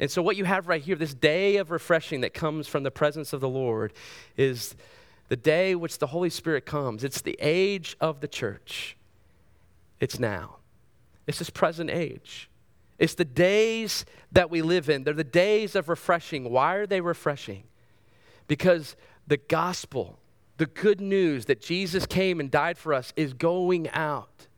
And 0.00 0.10
so, 0.10 0.22
what 0.22 0.36
you 0.36 0.44
have 0.44 0.68
right 0.68 0.82
here, 0.82 0.96
this 0.96 1.14
day 1.14 1.56
of 1.56 1.70
refreshing 1.70 2.20
that 2.20 2.34
comes 2.34 2.68
from 2.68 2.82
the 2.82 2.90
presence 2.90 3.32
of 3.32 3.40
the 3.40 3.48
Lord, 3.48 3.92
is 4.36 4.76
the 5.28 5.36
day 5.36 5.74
which 5.74 5.98
the 5.98 6.08
Holy 6.08 6.30
Spirit 6.30 6.64
comes. 6.64 7.04
It's 7.04 7.20
the 7.20 7.36
age 7.40 7.96
of 8.00 8.20
the 8.20 8.28
church. 8.28 8.96
It's 10.00 10.18
now, 10.18 10.56
it's 11.26 11.38
this 11.38 11.50
present 11.50 11.90
age. 11.90 12.48
It's 12.98 13.14
the 13.14 13.24
days 13.24 14.04
that 14.32 14.50
we 14.50 14.60
live 14.60 14.88
in. 14.88 15.04
They're 15.04 15.14
the 15.14 15.24
days 15.24 15.76
of 15.76 15.88
refreshing. 15.88 16.50
Why 16.50 16.74
are 16.74 16.86
they 16.86 17.00
refreshing? 17.00 17.64
Because 18.48 18.96
the 19.26 19.36
gospel, 19.36 20.18
the 20.56 20.66
good 20.66 21.00
news 21.00 21.44
that 21.44 21.60
Jesus 21.60 22.06
came 22.06 22.40
and 22.40 22.50
died 22.50 22.76
for 22.76 22.92
us, 22.92 23.12
is 23.16 23.32
going 23.32 23.88
out. 23.90 24.48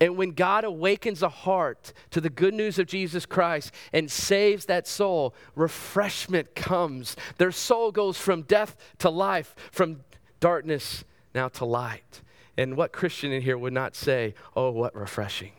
And 0.00 0.16
when 0.16 0.32
God 0.32 0.64
awakens 0.64 1.22
a 1.22 1.28
heart 1.28 1.92
to 2.10 2.20
the 2.20 2.30
good 2.30 2.54
news 2.54 2.78
of 2.78 2.86
Jesus 2.86 3.26
Christ 3.26 3.72
and 3.92 4.10
saves 4.10 4.66
that 4.66 4.86
soul, 4.86 5.34
refreshment 5.54 6.54
comes. 6.54 7.16
Their 7.38 7.52
soul 7.52 7.92
goes 7.92 8.18
from 8.18 8.42
death 8.42 8.76
to 8.98 9.10
life, 9.10 9.54
from 9.70 10.00
darkness 10.40 11.04
now 11.34 11.48
to 11.48 11.64
light. 11.64 12.22
And 12.58 12.76
what 12.76 12.92
Christian 12.92 13.32
in 13.32 13.42
here 13.42 13.58
would 13.58 13.72
not 13.72 13.94
say, 13.94 14.34
Oh, 14.54 14.70
what 14.70 14.94
refreshing? 14.94 15.52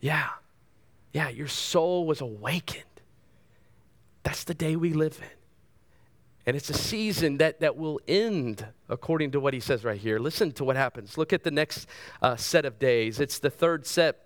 Yeah, 0.00 0.28
yeah, 1.12 1.28
your 1.28 1.48
soul 1.48 2.06
was 2.06 2.20
awakened. 2.20 2.84
That's 4.22 4.44
the 4.44 4.54
day 4.54 4.76
we 4.76 4.92
live 4.92 5.18
in. 5.20 5.43
And 6.46 6.56
it's 6.56 6.68
a 6.68 6.74
season 6.74 7.38
that, 7.38 7.60
that 7.60 7.76
will 7.76 8.00
end, 8.06 8.66
according 8.88 9.30
to 9.30 9.40
what 9.40 9.54
he 9.54 9.60
says 9.60 9.84
right 9.84 9.98
here. 9.98 10.18
Listen 10.18 10.52
to 10.52 10.64
what 10.64 10.76
happens. 10.76 11.16
Look 11.16 11.32
at 11.32 11.42
the 11.42 11.50
next 11.50 11.86
uh, 12.20 12.36
set 12.36 12.64
of 12.66 12.78
days. 12.78 13.18
It's 13.18 13.38
the 13.38 13.50
third 13.50 13.86
set. 13.86 14.20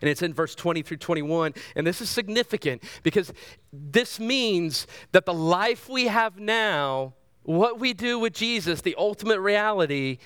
And 0.00 0.10
it's 0.10 0.22
in 0.22 0.34
verse 0.34 0.54
20 0.56 0.82
through 0.82 0.96
21. 0.96 1.54
And 1.76 1.86
this 1.86 2.00
is 2.00 2.10
significant 2.10 2.82
because 3.02 3.32
this 3.72 4.18
means 4.18 4.86
that 5.12 5.24
the 5.24 5.34
life 5.34 5.88
we 5.88 6.08
have 6.08 6.38
now, 6.38 7.14
what 7.44 7.78
we 7.78 7.92
do 7.92 8.18
with 8.18 8.32
Jesus, 8.32 8.80
the 8.80 8.96
ultimate 8.98 9.40
reality, 9.40 10.18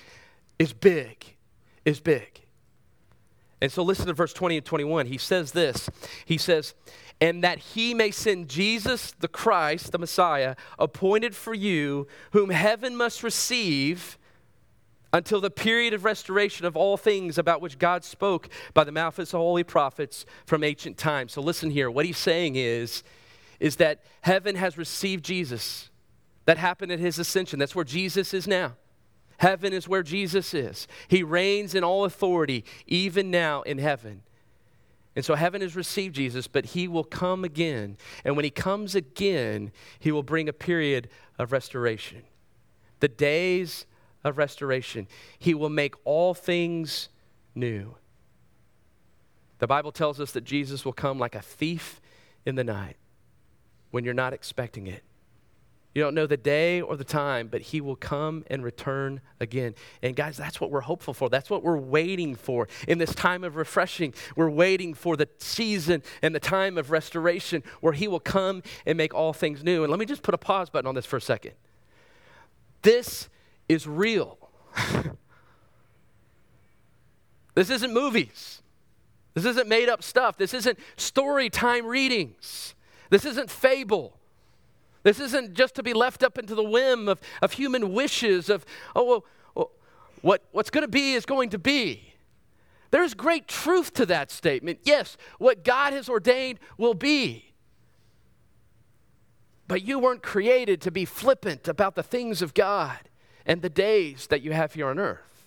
is 0.57 0.73
big. 0.73 1.35
Is 1.85 1.99
big. 1.99 2.41
And 3.61 3.71
so 3.71 3.83
listen 3.83 4.07
to 4.07 4.13
verse 4.13 4.33
20 4.33 4.57
and 4.57 4.65
21. 4.65 5.07
He 5.07 5.17
says 5.17 5.51
this 5.51 5.89
He 6.25 6.37
says, 6.37 6.73
and 7.21 7.43
that 7.43 7.59
he 7.59 7.93
may 7.93 8.11
send 8.11 8.49
Jesus 8.49 9.13
the 9.19 9.27
Christ, 9.27 9.91
the 9.91 9.97
Messiah, 9.97 10.55
appointed 10.77 11.35
for 11.35 11.53
you, 11.53 12.07
whom 12.31 12.49
heaven 12.49 12.95
must 12.95 13.23
receive 13.23 14.17
until 15.13 15.39
the 15.39 15.49
period 15.49 15.93
of 15.93 16.03
restoration 16.03 16.65
of 16.65 16.75
all 16.75 16.97
things 16.97 17.37
about 17.37 17.61
which 17.61 17.79
God 17.79 18.03
spoke 18.03 18.49
by 18.73 18.83
the 18.83 18.91
mouth 18.91 19.13
of 19.13 19.17
his 19.23 19.31
holy 19.31 19.63
prophets 19.63 20.25
from 20.45 20.61
ancient 20.61 20.97
times. 20.97 21.31
So 21.31 21.41
listen 21.41 21.71
here. 21.71 21.89
What 21.89 22.05
he's 22.05 22.17
saying 22.17 22.57
is, 22.57 23.01
is 23.61 23.77
that 23.77 24.03
heaven 24.21 24.57
has 24.57 24.77
received 24.77 25.23
Jesus. 25.23 25.89
That 26.43 26.57
happened 26.57 26.91
at 26.91 26.99
his 26.99 27.17
ascension. 27.17 27.59
That's 27.59 27.75
where 27.75 27.85
Jesus 27.85 28.33
is 28.33 28.45
now. 28.45 28.73
Heaven 29.37 29.71
is 29.71 29.87
where 29.87 30.03
Jesus 30.03 30.53
is. 30.53 30.85
He 31.07 31.23
reigns 31.23 31.75
in 31.75 31.83
all 31.83 32.03
authority, 32.03 32.65
even 32.85 33.31
now 33.31 33.61
in 33.61 33.77
heaven. 33.77 34.21
And 35.15 35.23
so 35.23 35.35
heaven 35.35 35.61
has 35.61 35.75
received 35.75 36.15
Jesus, 36.15 36.47
but 36.47 36.65
he 36.65 36.87
will 36.87 37.03
come 37.03 37.43
again. 37.45 37.97
And 38.25 38.35
when 38.35 38.43
he 38.43 38.51
comes 38.51 38.95
again, 38.95 39.71
he 39.99 40.11
will 40.11 40.23
bring 40.23 40.49
a 40.49 40.53
period 40.53 41.09
of 41.39 41.51
restoration. 41.51 42.23
The 42.99 43.07
days 43.07 43.85
of 44.25 44.37
restoration. 44.37 45.07
He 45.39 45.53
will 45.53 45.69
make 45.69 45.95
all 46.03 46.33
things 46.33 47.09
new. 47.53 47.95
The 49.59 49.67
Bible 49.67 49.93
tells 49.93 50.19
us 50.19 50.31
that 50.31 50.43
Jesus 50.43 50.83
will 50.83 50.93
come 50.93 51.17
like 51.17 51.35
a 51.35 51.41
thief 51.41 52.01
in 52.45 52.55
the 52.55 52.63
night 52.63 52.97
when 53.91 54.03
you're 54.03 54.13
not 54.13 54.33
expecting 54.33 54.87
it. 54.87 55.03
You 55.95 56.01
don't 56.01 56.13
know 56.13 56.27
the 56.27 56.35
day 56.35 56.81
or 56.81 56.97
the 56.97 57.05
time, 57.05 57.47
but 57.47 57.61
he 57.61 57.79
will 57.79 57.95
come 57.95 58.43
and 58.47 58.65
return 58.65 59.21
again. 59.39 59.75
And 60.03 60.13
guys, 60.13 60.35
that's 60.35 60.59
what 60.59 60.69
we're 60.69 60.81
hopeful 60.81 61.13
for. 61.13 61.29
That's 61.29 61.49
what 61.49 61.63
we're 61.63 61.77
waiting 61.77 62.35
for 62.35 62.67
in 62.85 62.97
this 62.97 63.15
time 63.15 63.45
of 63.45 63.55
refreshing. 63.55 64.13
We're 64.35 64.49
waiting 64.49 64.93
for 64.93 65.15
the 65.15 65.29
season 65.37 66.03
and 66.21 66.35
the 66.35 66.41
time 66.41 66.77
of 66.77 66.91
restoration 66.91 67.63
where 67.79 67.93
he 67.93 68.09
will 68.09 68.19
come 68.19 68.61
and 68.85 68.97
make 68.97 69.13
all 69.13 69.31
things 69.31 69.63
new. 69.63 69.83
And 69.83 69.89
let 69.89 69.97
me 69.97 70.05
just 70.05 70.21
put 70.21 70.33
a 70.33 70.37
pause 70.37 70.69
button 70.69 70.85
on 70.85 70.95
this 70.95 71.05
for 71.05 71.15
a 71.15 71.21
second. 71.21 71.53
This 72.81 73.29
is 73.69 73.87
real. 73.87 74.37
this 77.55 77.69
isn't 77.69 77.93
movies. 77.93 78.61
This 79.33 79.45
isn't 79.45 79.69
made 79.69 79.87
up 79.87 80.03
stuff. 80.03 80.35
This 80.35 80.53
isn't 80.53 80.77
story 80.97 81.49
time 81.49 81.85
readings. 81.85 82.75
This 83.09 83.23
isn't 83.23 83.49
fable. 83.49 84.19
This 85.05 85.19
isn't 85.19 85.53
just 85.53 85.75
to 85.75 85.83
be 85.83 85.93
left 85.93 86.23
up 86.23 86.39
into 86.39 86.55
the 86.55 86.63
whim 86.63 87.07
of, 87.07 87.21
of 87.43 87.51
human 87.51 87.93
wishes 87.93 88.49
of, 88.49 88.65
oh, 88.95 89.23
well, 89.53 89.71
what, 90.23 90.41
what's 90.51 90.71
going 90.71 90.81
to 90.81 90.87
be 90.87 91.13
is 91.13 91.27
going 91.27 91.51
to 91.51 91.59
be. 91.59 92.15
There's 92.89 93.13
great 93.13 93.47
truth 93.47 93.93
to 93.93 94.07
that 94.07 94.31
statement. 94.31 94.79
Yes, 94.81 95.15
what 95.37 95.63
God 95.63 95.93
has 95.93 96.09
ordained 96.09 96.57
will 96.79 96.95
be. 96.95 97.53
But 99.67 99.83
you 99.83 99.99
weren't 99.99 100.23
created 100.23 100.81
to 100.81 100.89
be 100.89 101.05
flippant 101.05 101.67
about 101.67 101.93
the 101.93 102.01
things 102.01 102.41
of 102.41 102.55
God 102.55 102.97
and 103.45 103.61
the 103.61 103.69
days 103.69 104.25
that 104.31 104.41
you 104.41 104.53
have 104.53 104.73
here 104.73 104.87
on 104.87 104.97
earth. 104.97 105.45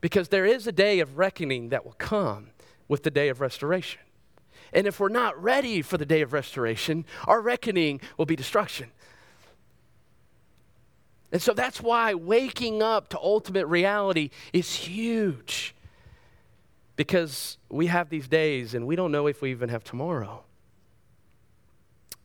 Because 0.00 0.28
there 0.28 0.46
is 0.46 0.66
a 0.66 0.72
day 0.72 1.00
of 1.00 1.18
reckoning 1.18 1.68
that 1.68 1.84
will 1.84 1.96
come 1.98 2.48
with 2.88 3.02
the 3.02 3.10
day 3.10 3.28
of 3.28 3.42
restoration. 3.42 4.00
And 4.72 4.86
if 4.86 5.00
we're 5.00 5.08
not 5.08 5.40
ready 5.42 5.82
for 5.82 5.96
the 5.96 6.06
day 6.06 6.20
of 6.20 6.32
restoration, 6.32 7.04
our 7.26 7.40
reckoning 7.40 8.00
will 8.16 8.26
be 8.26 8.36
destruction. 8.36 8.90
And 11.30 11.42
so 11.42 11.52
that's 11.52 11.80
why 11.80 12.14
waking 12.14 12.82
up 12.82 13.08
to 13.10 13.18
ultimate 13.18 13.66
reality 13.66 14.30
is 14.52 14.74
huge. 14.74 15.74
Because 16.96 17.58
we 17.68 17.86
have 17.86 18.08
these 18.08 18.28
days 18.28 18.74
and 18.74 18.86
we 18.86 18.96
don't 18.96 19.12
know 19.12 19.26
if 19.26 19.42
we 19.42 19.50
even 19.50 19.68
have 19.68 19.84
tomorrow. 19.84 20.42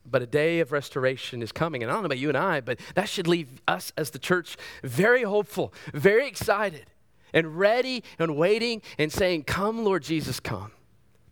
But 0.06 0.22
a 0.22 0.26
day 0.26 0.60
of 0.60 0.72
restoration 0.72 1.42
is 1.42 1.52
coming. 1.52 1.82
And 1.82 1.90
I 1.90 1.94
don't 1.94 2.02
know 2.02 2.06
about 2.06 2.18
you 2.18 2.28
and 2.28 2.36
I, 2.36 2.60
but 2.60 2.78
that 2.94 3.08
should 3.08 3.26
leave 3.26 3.62
us 3.68 3.92
as 3.96 4.10
the 4.10 4.18
church 4.18 4.56
very 4.82 5.22
hopeful, 5.22 5.72
very 5.92 6.26
excited, 6.26 6.86
and 7.32 7.58
ready 7.58 8.04
and 8.18 8.36
waiting 8.36 8.82
and 8.98 9.12
saying, 9.12 9.44
Come, 9.44 9.84
Lord 9.84 10.02
Jesus, 10.02 10.40
come. 10.40 10.72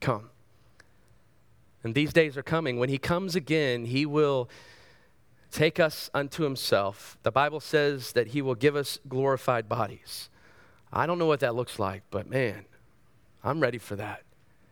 Come. 0.01 0.32
And 1.85 1.95
these 1.95 2.13
days 2.13 2.37
are 2.37 2.43
coming. 2.43 2.79
When 2.79 2.89
he 2.89 2.99
comes 2.99 3.35
again, 3.35 3.87
he 3.87 4.07
will 4.07 4.49
take 5.51 5.79
us 5.79 6.11
unto 6.15 6.45
himself. 6.45 7.19
The 7.23 7.33
Bible 7.33 7.61
says 7.61 8.13
that 8.13 8.29
he 8.29 8.43
will 8.43 8.55
give 8.55 8.77
us 8.77 8.99
glorified 9.09 9.69
bodies. 9.69 10.31
I 10.93 11.07
don't 11.07 11.19
know 11.19 11.27
what 11.27 11.41
that 11.41 11.55
looks 11.55 11.79
like, 11.79 12.03
but 12.11 12.29
man, 12.29 12.65
I'm 13.43 13.61
ready 13.61 13.79
for 13.79 13.97
that. 13.97 14.23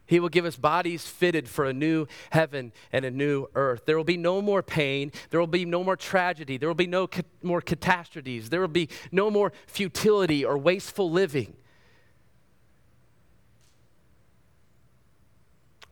He 0.07 0.19
will 0.19 0.29
give 0.29 0.45
us 0.45 0.57
bodies 0.57 1.07
fitted 1.07 1.49
for 1.49 1.67
a 1.67 1.73
new 1.73 2.07
heaven 2.31 2.73
and 2.93 3.05
a 3.05 3.13
new 3.13 3.47
earth. 3.55 3.85
There 3.87 3.97
will 3.97 4.03
be 4.03 4.17
no 4.17 4.43
more 4.43 4.61
pain. 4.61 5.13
There 5.31 5.39
will 5.39 5.47
be 5.47 5.65
no 5.65 5.85
more 5.85 5.95
tragedy. 5.95 6.57
There 6.57 6.69
will 6.69 6.75
be 6.75 6.89
no 6.89 7.07
ca- 7.07 7.23
more 7.45 7.61
catastrophes. 7.61 8.51
There 8.51 8.61
will 8.61 8.67
be 8.67 8.89
no 9.13 9.31
more 9.31 9.53
futility 9.69 10.45
or 10.45 10.59
wasteful 10.59 11.13
living. 11.13 11.55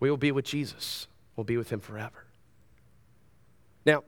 We 0.00 0.10
will 0.10 0.16
be 0.16 0.32
with 0.32 0.44
Jesus, 0.44 1.06
we'll 1.36 1.44
be 1.44 1.56
with 1.56 1.70
him 1.70 1.80
forever. 1.80 2.24
Now, 3.84 4.04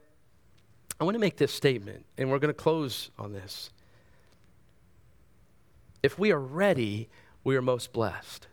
I 1.01 1.05
want 1.05 1.15
to 1.15 1.21
make 1.21 1.37
this 1.37 1.53
statement, 1.53 2.05
and 2.19 2.31
we're 2.31 2.39
going 2.39 2.53
to 2.53 2.59
close 2.59 3.11
on 3.19 3.33
this. 3.33 3.71
If 6.03 6.19
we 6.19 6.33
are 6.33 6.41
ready, 6.41 7.09
we 7.45 7.57
are 7.57 7.63
most 7.63 7.93
blessed. 7.93 8.47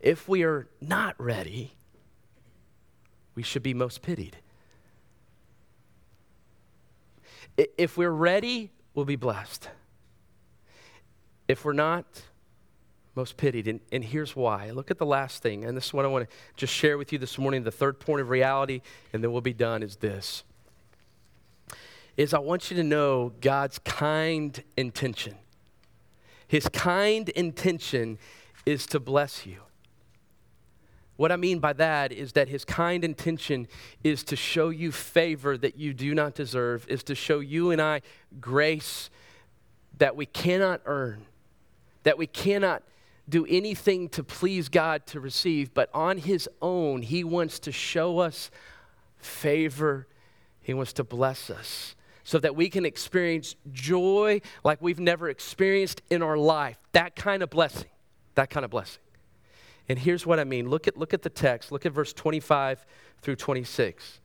If 0.00 0.28
we 0.28 0.42
are 0.42 0.68
not 0.80 1.14
ready, 1.18 1.72
we 3.34 3.42
should 3.42 3.62
be 3.62 3.74
most 3.74 4.02
pitied. 4.02 4.36
If 7.56 7.96
we're 7.96 8.10
ready, 8.10 8.70
we'll 8.94 9.04
be 9.04 9.16
blessed. 9.16 9.68
If 11.48 11.64
we're 11.64 11.72
not, 11.72 12.22
most 13.20 13.36
pitied. 13.36 13.68
And, 13.68 13.80
and 13.92 14.02
here's 14.02 14.34
why. 14.34 14.70
Look 14.70 14.90
at 14.90 14.96
the 14.96 15.04
last 15.04 15.42
thing, 15.42 15.66
and 15.66 15.76
this 15.76 15.86
is 15.86 15.92
what 15.92 16.06
I 16.06 16.08
want 16.08 16.28
to 16.28 16.36
just 16.56 16.72
share 16.72 16.96
with 16.96 17.12
you 17.12 17.18
this 17.18 17.36
morning. 17.36 17.64
The 17.64 17.70
third 17.70 18.00
point 18.00 18.22
of 18.22 18.30
reality, 18.30 18.80
and 19.12 19.22
then 19.22 19.30
we'll 19.30 19.42
be 19.42 19.52
done, 19.52 19.82
is 19.82 19.96
this. 19.96 20.42
Is 22.16 22.32
I 22.32 22.38
want 22.38 22.70
you 22.70 22.78
to 22.78 22.82
know 22.82 23.32
God's 23.42 23.78
kind 23.80 24.62
intention. 24.78 25.34
His 26.48 26.66
kind 26.68 27.28
intention 27.28 28.18
is 28.64 28.86
to 28.86 28.98
bless 28.98 29.44
you. 29.44 29.60
What 31.16 31.30
I 31.30 31.36
mean 31.36 31.58
by 31.58 31.74
that 31.74 32.10
is 32.10 32.32
that 32.32 32.48
his 32.48 32.64
kind 32.64 33.04
intention 33.04 33.68
is 34.02 34.24
to 34.24 34.36
show 34.36 34.70
you 34.70 34.92
favor 34.92 35.58
that 35.58 35.76
you 35.76 35.92
do 35.92 36.14
not 36.14 36.34
deserve, 36.34 36.86
is 36.88 37.02
to 37.04 37.14
show 37.14 37.40
you 37.40 37.70
and 37.70 37.82
I 37.82 38.00
grace 38.40 39.10
that 39.98 40.16
we 40.16 40.24
cannot 40.24 40.80
earn, 40.86 41.26
that 42.04 42.16
we 42.16 42.26
cannot 42.26 42.82
do 43.30 43.46
anything 43.48 44.08
to 44.10 44.24
please 44.24 44.68
God 44.68 45.06
to 45.06 45.20
receive, 45.20 45.72
but 45.72 45.88
on 45.94 46.18
his 46.18 46.48
own, 46.60 47.02
he 47.02 47.24
wants 47.24 47.58
to 47.60 47.72
show 47.72 48.18
us 48.18 48.50
favor. 49.18 50.06
He 50.60 50.74
wants 50.74 50.92
to 50.94 51.04
bless 51.04 51.48
us 51.50 51.94
so 52.24 52.38
that 52.38 52.54
we 52.54 52.68
can 52.68 52.84
experience 52.84 53.56
joy 53.72 54.40
like 54.62 54.80
we've 54.82 55.00
never 55.00 55.28
experienced 55.28 56.02
in 56.10 56.22
our 56.22 56.36
life. 56.36 56.76
That 56.92 57.16
kind 57.16 57.42
of 57.42 57.50
blessing. 57.50 57.90
That 58.34 58.50
kind 58.50 58.64
of 58.64 58.70
blessing. 58.70 59.02
And 59.88 59.98
here's 59.98 60.24
what 60.24 60.38
I 60.38 60.44
mean. 60.44 60.68
Look 60.68 60.86
at, 60.86 60.96
look 60.96 61.14
at 61.14 61.22
the 61.22 61.30
text. 61.30 61.72
Look 61.72 61.86
at 61.86 61.92
verse 61.92 62.12
25 62.12 62.86
through 63.22 63.36
26. 63.36 64.20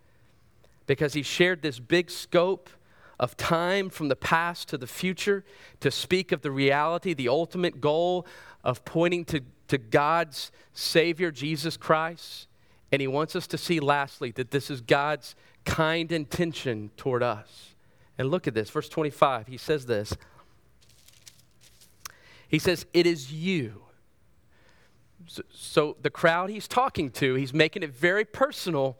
Because 0.86 1.14
he 1.14 1.24
shared 1.24 1.62
this 1.62 1.80
big 1.80 2.12
scope 2.12 2.70
of 3.20 3.38
time 3.38 3.90
from 3.90 4.10
the 4.10 4.16
past 4.16 4.68
to 4.70 4.78
the 4.78 4.88
future 4.88 5.44
to 5.80 5.92
speak 5.92 6.32
of 6.32 6.42
the 6.42 6.52
reality, 6.52 7.14
the 7.14 7.30
ultimate 7.30 7.80
goal 7.80 8.26
of 8.64 8.84
pointing 8.86 9.26
to, 9.26 9.42
to 9.68 9.78
God's 9.78 10.52
Savior, 10.74 11.32
Jesus 11.32 11.78
Christ. 11.78 12.48
And 12.92 13.02
he 13.02 13.08
wants 13.08 13.36
us 13.36 13.48
to 13.48 13.58
see, 13.58 13.80
lastly, 13.80 14.32
that 14.32 14.52
this 14.52 14.70
is 14.70 14.82
God's 14.82 15.36
kind 15.66 16.12
intention 16.12 16.92
toward 16.98 17.24
us. 17.24 17.76
And 18.18 18.30
look 18.30 18.48
at 18.48 18.54
this, 18.54 18.70
verse 18.70 18.90
25. 18.90 19.48
He 19.48 19.58
says 19.58 19.86
this 19.86 20.16
He 22.48 22.60
says, 22.60 22.86
It 22.94 23.06
is 23.06 23.32
you. 23.32 23.82
So, 25.28 25.44
so 25.52 25.98
the 26.02 26.10
crowd 26.10 26.50
he's 26.50 26.68
talking 26.68 27.10
to, 27.12 27.34
he's 27.36 27.54
making 27.54 27.84
it 27.84 27.94
very 27.94 28.26
personal. 28.26 28.98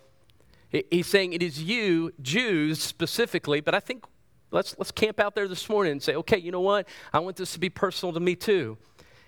He's 0.92 1.08
saying, 1.08 1.34
It 1.34 1.44
is 1.44 1.62
you, 1.62 2.14
Jews 2.22 2.82
specifically, 2.82 3.62
but 3.62 3.76
I 3.76 3.80
think 3.80 4.06
let's, 4.52 4.76
let's 4.78 4.92
camp 4.92 5.20
out 5.20 5.36
there 5.36 5.48
this 5.48 5.70
morning 5.70 5.94
and 5.94 6.04
say, 6.04 6.16
Okay, 6.16 6.38
you 6.38 6.52
know 6.52 6.62
what? 6.62 6.88
I 7.14 7.20
want 7.20 7.38
this 7.38 7.54
to 7.54 7.60
be 7.60 7.70
personal 7.70 8.14
to 8.14 8.20
me 8.20 8.36
too. 8.36 8.78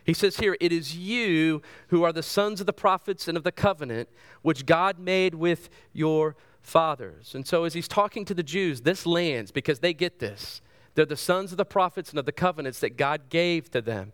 He 0.03 0.13
says 0.13 0.37
here, 0.37 0.57
It 0.59 0.71
is 0.71 0.95
you 0.95 1.61
who 1.87 2.03
are 2.03 2.13
the 2.13 2.23
sons 2.23 2.59
of 2.59 2.65
the 2.65 2.73
prophets 2.73 3.27
and 3.27 3.37
of 3.37 3.43
the 3.43 3.51
covenant 3.51 4.09
which 4.41 4.65
God 4.65 4.99
made 4.99 5.35
with 5.35 5.69
your 5.93 6.35
fathers. 6.61 7.35
And 7.35 7.47
so, 7.47 7.63
as 7.63 7.73
he's 7.73 7.87
talking 7.87 8.25
to 8.25 8.33
the 8.33 8.43
Jews, 8.43 8.81
this 8.81 9.05
lands 9.05 9.51
because 9.51 9.79
they 9.79 9.93
get 9.93 10.19
this. 10.19 10.61
They're 10.95 11.05
the 11.05 11.15
sons 11.15 11.51
of 11.51 11.57
the 11.57 11.65
prophets 11.65 12.09
and 12.09 12.19
of 12.19 12.25
the 12.25 12.31
covenants 12.31 12.79
that 12.79 12.97
God 12.97 13.29
gave 13.29 13.69
to 13.71 13.81
them. 13.81 14.11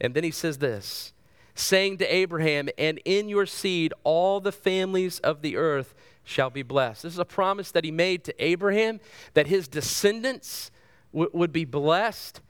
And 0.00 0.14
then 0.14 0.24
he 0.24 0.30
says 0.30 0.58
this 0.58 1.12
saying 1.54 1.98
to 1.98 2.14
Abraham, 2.14 2.68
And 2.76 3.00
in 3.04 3.28
your 3.28 3.46
seed 3.46 3.94
all 4.02 4.40
the 4.40 4.52
families 4.52 5.20
of 5.20 5.42
the 5.42 5.56
earth 5.56 5.94
shall 6.24 6.50
be 6.50 6.62
blessed. 6.62 7.02
This 7.04 7.12
is 7.12 7.18
a 7.18 7.24
promise 7.24 7.70
that 7.70 7.84
he 7.84 7.90
made 7.90 8.24
to 8.24 8.44
Abraham 8.44 9.00
that 9.34 9.46
his 9.46 9.68
descendants 9.68 10.70
w- 11.12 11.30
would 11.32 11.52
be 11.52 11.64
blessed 11.64 12.40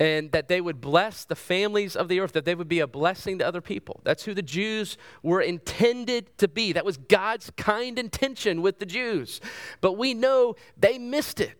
and 0.00 0.32
that 0.32 0.48
they 0.48 0.60
would 0.60 0.80
bless 0.80 1.24
the 1.24 1.36
families 1.36 1.94
of 1.94 2.08
the 2.08 2.18
earth, 2.18 2.32
that 2.32 2.44
they 2.44 2.56
would 2.56 2.68
be 2.68 2.80
a 2.80 2.86
blessing 2.88 3.38
to 3.38 3.46
other 3.46 3.60
people. 3.60 4.00
That's 4.02 4.24
who 4.24 4.34
the 4.34 4.42
Jews 4.42 4.98
were 5.22 5.40
intended 5.40 6.36
to 6.38 6.48
be. 6.48 6.72
That 6.72 6.84
was 6.84 6.96
God's 6.96 7.52
kind 7.56 7.98
intention 7.98 8.62
with 8.62 8.80
the 8.80 8.86
Jews. 8.86 9.40
But 9.80 9.92
we 9.92 10.12
know 10.12 10.56
they 10.76 10.98
missed 10.98 11.40
it. 11.40 11.56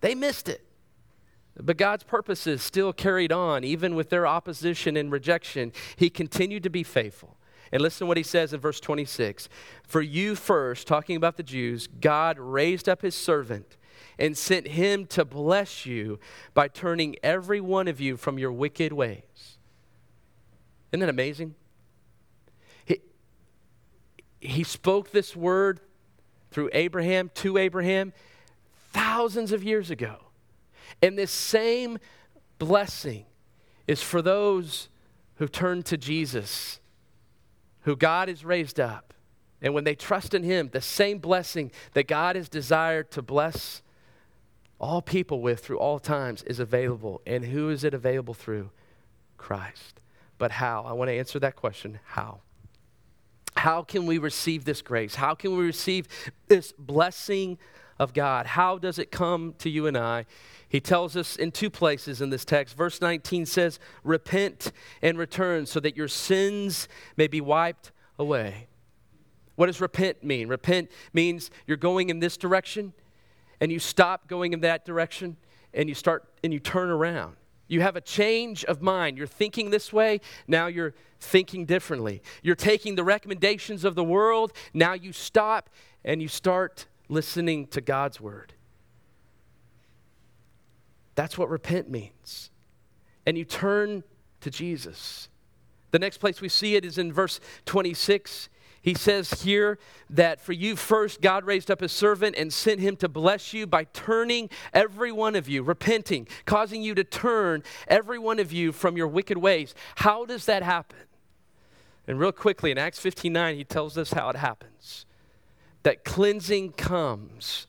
They 0.00 0.14
missed 0.14 0.48
it. 0.48 0.64
But 1.60 1.76
God's 1.76 2.04
purposes 2.04 2.62
still 2.62 2.92
carried 2.92 3.32
on, 3.32 3.64
even 3.64 3.94
with 3.94 4.10
their 4.10 4.26
opposition 4.26 4.96
and 4.96 5.10
rejection. 5.10 5.72
He 5.96 6.08
continued 6.08 6.62
to 6.62 6.70
be 6.70 6.82
faithful. 6.82 7.36
And 7.72 7.80
listen 7.80 8.00
to 8.00 8.06
what 8.06 8.18
he 8.18 8.22
says 8.22 8.52
in 8.52 8.60
verse 8.60 8.78
26 8.78 9.48
For 9.82 10.02
you 10.02 10.34
first, 10.34 10.86
talking 10.86 11.16
about 11.16 11.36
the 11.36 11.42
Jews, 11.42 11.86
God 11.86 12.38
raised 12.38 12.88
up 12.88 13.02
his 13.02 13.14
servant 13.14 13.78
and 14.18 14.36
sent 14.36 14.68
him 14.68 15.06
to 15.06 15.24
bless 15.24 15.86
you 15.86 16.18
by 16.54 16.68
turning 16.68 17.16
every 17.22 17.60
one 17.60 17.88
of 17.88 18.00
you 18.00 18.16
from 18.16 18.38
your 18.38 18.52
wicked 18.52 18.92
ways. 18.92 19.56
Isn't 20.92 21.00
that 21.00 21.08
amazing? 21.08 21.54
He, 22.84 23.00
he 24.40 24.62
spoke 24.62 25.10
this 25.10 25.34
word 25.34 25.80
through 26.50 26.68
Abraham 26.74 27.30
to 27.36 27.56
Abraham 27.56 28.12
thousands 28.92 29.52
of 29.52 29.64
years 29.64 29.90
ago. 29.90 30.16
And 31.00 31.16
this 31.18 31.30
same 31.30 31.98
blessing 32.58 33.24
is 33.88 34.02
for 34.02 34.20
those 34.20 34.88
who 35.36 35.48
turn 35.48 35.82
to 35.84 35.96
Jesus, 35.96 36.78
who 37.82 37.96
God 37.96 38.28
has 38.28 38.44
raised 38.44 38.80
up. 38.80 39.14
And 39.60 39.74
when 39.74 39.84
they 39.84 39.94
trust 39.94 40.34
in 40.34 40.42
Him, 40.42 40.70
the 40.72 40.80
same 40.80 41.18
blessing 41.18 41.70
that 41.92 42.08
God 42.08 42.36
has 42.36 42.48
desired 42.48 43.10
to 43.12 43.22
bless 43.22 43.82
all 44.80 45.00
people 45.00 45.40
with 45.40 45.60
through 45.60 45.78
all 45.78 46.00
times 46.00 46.42
is 46.42 46.58
available. 46.58 47.22
And 47.24 47.44
who 47.44 47.70
is 47.70 47.84
it 47.84 47.94
available 47.94 48.34
through? 48.34 48.70
Christ. 49.36 50.00
But 50.38 50.50
how? 50.50 50.82
I 50.82 50.92
want 50.92 51.08
to 51.08 51.14
answer 51.14 51.38
that 51.38 51.54
question. 51.54 52.00
How? 52.04 52.40
How 53.56 53.82
can 53.82 54.06
we 54.06 54.18
receive 54.18 54.64
this 54.64 54.82
grace? 54.82 55.14
How 55.14 55.34
can 55.34 55.56
we 55.56 55.64
receive 55.64 56.08
this 56.48 56.72
blessing 56.76 57.58
of 57.98 58.12
God? 58.12 58.46
How 58.46 58.78
does 58.78 58.98
it 58.98 59.10
come 59.10 59.54
to 59.58 59.70
you 59.70 59.86
and 59.86 59.96
I? 59.96 60.26
He 60.68 60.80
tells 60.80 61.16
us 61.16 61.36
in 61.36 61.52
two 61.52 61.68
places 61.68 62.22
in 62.22 62.30
this 62.30 62.44
text. 62.44 62.76
Verse 62.76 63.00
19 63.00 63.44
says, 63.46 63.78
Repent 64.04 64.72
and 65.02 65.18
return 65.18 65.66
so 65.66 65.80
that 65.80 65.96
your 65.96 66.08
sins 66.08 66.88
may 67.16 67.26
be 67.26 67.40
wiped 67.40 67.92
away. 68.18 68.68
What 69.56 69.66
does 69.66 69.80
repent 69.80 70.24
mean? 70.24 70.48
Repent 70.48 70.90
means 71.12 71.50
you're 71.66 71.76
going 71.76 72.08
in 72.08 72.20
this 72.20 72.36
direction 72.36 72.94
and 73.60 73.70
you 73.70 73.78
stop 73.78 74.28
going 74.28 74.52
in 74.52 74.60
that 74.60 74.84
direction 74.84 75.36
and 75.74 75.88
you 75.88 75.94
start 75.94 76.24
and 76.42 76.52
you 76.52 76.58
turn 76.58 76.88
around. 76.88 77.36
You 77.68 77.80
have 77.80 77.96
a 77.96 78.00
change 78.00 78.64
of 78.64 78.82
mind. 78.82 79.16
You're 79.16 79.26
thinking 79.26 79.70
this 79.70 79.92
way, 79.92 80.20
now 80.46 80.66
you're 80.66 80.94
thinking 81.20 81.64
differently. 81.64 82.22
You're 82.42 82.56
taking 82.56 82.96
the 82.96 83.04
recommendations 83.04 83.84
of 83.84 83.94
the 83.94 84.04
world, 84.04 84.52
now 84.74 84.94
you 84.94 85.12
stop 85.12 85.70
and 86.04 86.20
you 86.20 86.28
start 86.28 86.86
listening 87.12 87.66
to 87.68 87.80
God's 87.80 88.20
word. 88.20 88.54
That's 91.14 91.36
what 91.36 91.50
repent 91.50 91.90
means. 91.90 92.50
And 93.26 93.36
you 93.36 93.44
turn 93.44 94.02
to 94.40 94.50
Jesus. 94.50 95.28
The 95.90 95.98
next 95.98 96.18
place 96.18 96.40
we 96.40 96.48
see 96.48 96.74
it 96.74 96.84
is 96.84 96.96
in 96.96 97.12
verse 97.12 97.38
26. 97.66 98.48
He 98.80 98.94
says 98.94 99.42
here 99.42 99.78
that 100.10 100.40
for 100.40 100.52
you 100.52 100.74
first, 100.74 101.20
God 101.20 101.44
raised 101.44 101.70
up 101.70 101.80
his 101.80 101.92
servant 101.92 102.34
and 102.36 102.52
sent 102.52 102.80
him 102.80 102.96
to 102.96 103.08
bless 103.08 103.52
you 103.52 103.66
by 103.66 103.84
turning 103.84 104.50
every 104.72 105.12
one 105.12 105.36
of 105.36 105.48
you, 105.48 105.62
repenting, 105.62 106.26
causing 106.46 106.82
you 106.82 106.94
to 106.94 107.04
turn 107.04 107.62
every 107.86 108.18
one 108.18 108.40
of 108.40 108.52
you 108.52 108.72
from 108.72 108.96
your 108.96 109.06
wicked 109.06 109.38
ways. 109.38 109.74
How 109.96 110.24
does 110.24 110.46
that 110.46 110.62
happen? 110.62 110.98
And 112.08 112.18
real 112.18 112.32
quickly, 112.32 112.72
in 112.72 112.78
Acts 112.78 112.98
59, 112.98 113.54
he 113.54 113.64
tells 113.64 113.96
us 113.96 114.12
how 114.12 114.30
it 114.30 114.36
happens 114.36 115.06
that 115.82 116.04
cleansing 116.04 116.72
comes 116.72 117.66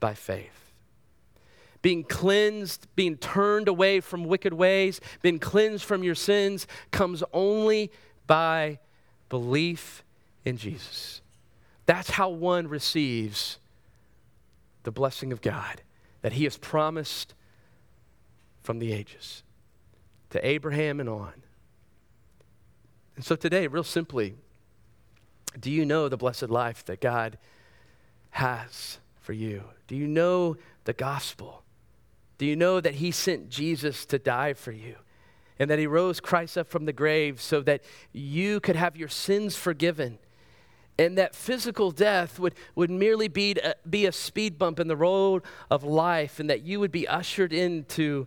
by 0.00 0.14
faith. 0.14 0.72
Being 1.82 2.04
cleansed, 2.04 2.88
being 2.96 3.16
turned 3.16 3.68
away 3.68 4.00
from 4.00 4.24
wicked 4.24 4.52
ways, 4.52 5.00
being 5.22 5.38
cleansed 5.38 5.84
from 5.84 6.02
your 6.02 6.14
sins 6.14 6.66
comes 6.90 7.22
only 7.32 7.92
by 8.26 8.78
belief 9.28 10.02
in 10.44 10.56
Jesus. 10.56 11.20
That's 11.84 12.10
how 12.10 12.28
one 12.28 12.68
receives 12.68 13.58
the 14.82 14.90
blessing 14.90 15.32
of 15.32 15.40
God 15.40 15.82
that 16.22 16.32
he 16.32 16.44
has 16.44 16.56
promised 16.56 17.34
from 18.62 18.78
the 18.80 18.92
ages 18.92 19.44
to 20.30 20.44
Abraham 20.44 20.98
and 20.98 21.08
on. 21.08 21.32
And 23.14 23.24
so 23.24 23.36
today, 23.36 23.66
real 23.66 23.84
simply, 23.84 24.36
do 25.60 25.70
you 25.70 25.84
know 25.84 26.08
the 26.08 26.16
blessed 26.16 26.50
life 26.50 26.84
that 26.86 27.00
God 27.00 27.38
has 28.30 28.98
for 29.20 29.32
you? 29.32 29.64
Do 29.86 29.96
you 29.96 30.06
know 30.06 30.56
the 30.84 30.92
gospel? 30.92 31.62
Do 32.38 32.46
you 32.46 32.56
know 32.56 32.80
that 32.80 32.96
He 32.96 33.10
sent 33.10 33.48
Jesus 33.48 34.04
to 34.06 34.18
die 34.18 34.52
for 34.52 34.72
you? 34.72 34.96
And 35.58 35.70
that 35.70 35.78
He 35.78 35.86
rose 35.86 36.20
Christ 36.20 36.58
up 36.58 36.68
from 36.68 36.84
the 36.84 36.92
grave 36.92 37.40
so 37.40 37.60
that 37.62 37.82
you 38.12 38.60
could 38.60 38.76
have 38.76 38.96
your 38.96 39.08
sins 39.08 39.56
forgiven? 39.56 40.18
And 40.98 41.18
that 41.18 41.34
physical 41.34 41.90
death 41.90 42.38
would, 42.38 42.54
would 42.74 42.90
merely 42.90 43.28
be, 43.28 43.56
a, 43.62 43.74
be 43.88 44.06
a 44.06 44.12
speed 44.12 44.58
bump 44.58 44.80
in 44.80 44.88
the 44.88 44.96
road 44.96 45.42
of 45.70 45.84
life, 45.84 46.40
and 46.40 46.48
that 46.48 46.62
you 46.62 46.80
would 46.80 46.92
be 46.92 47.06
ushered 47.06 47.52
into 47.52 48.26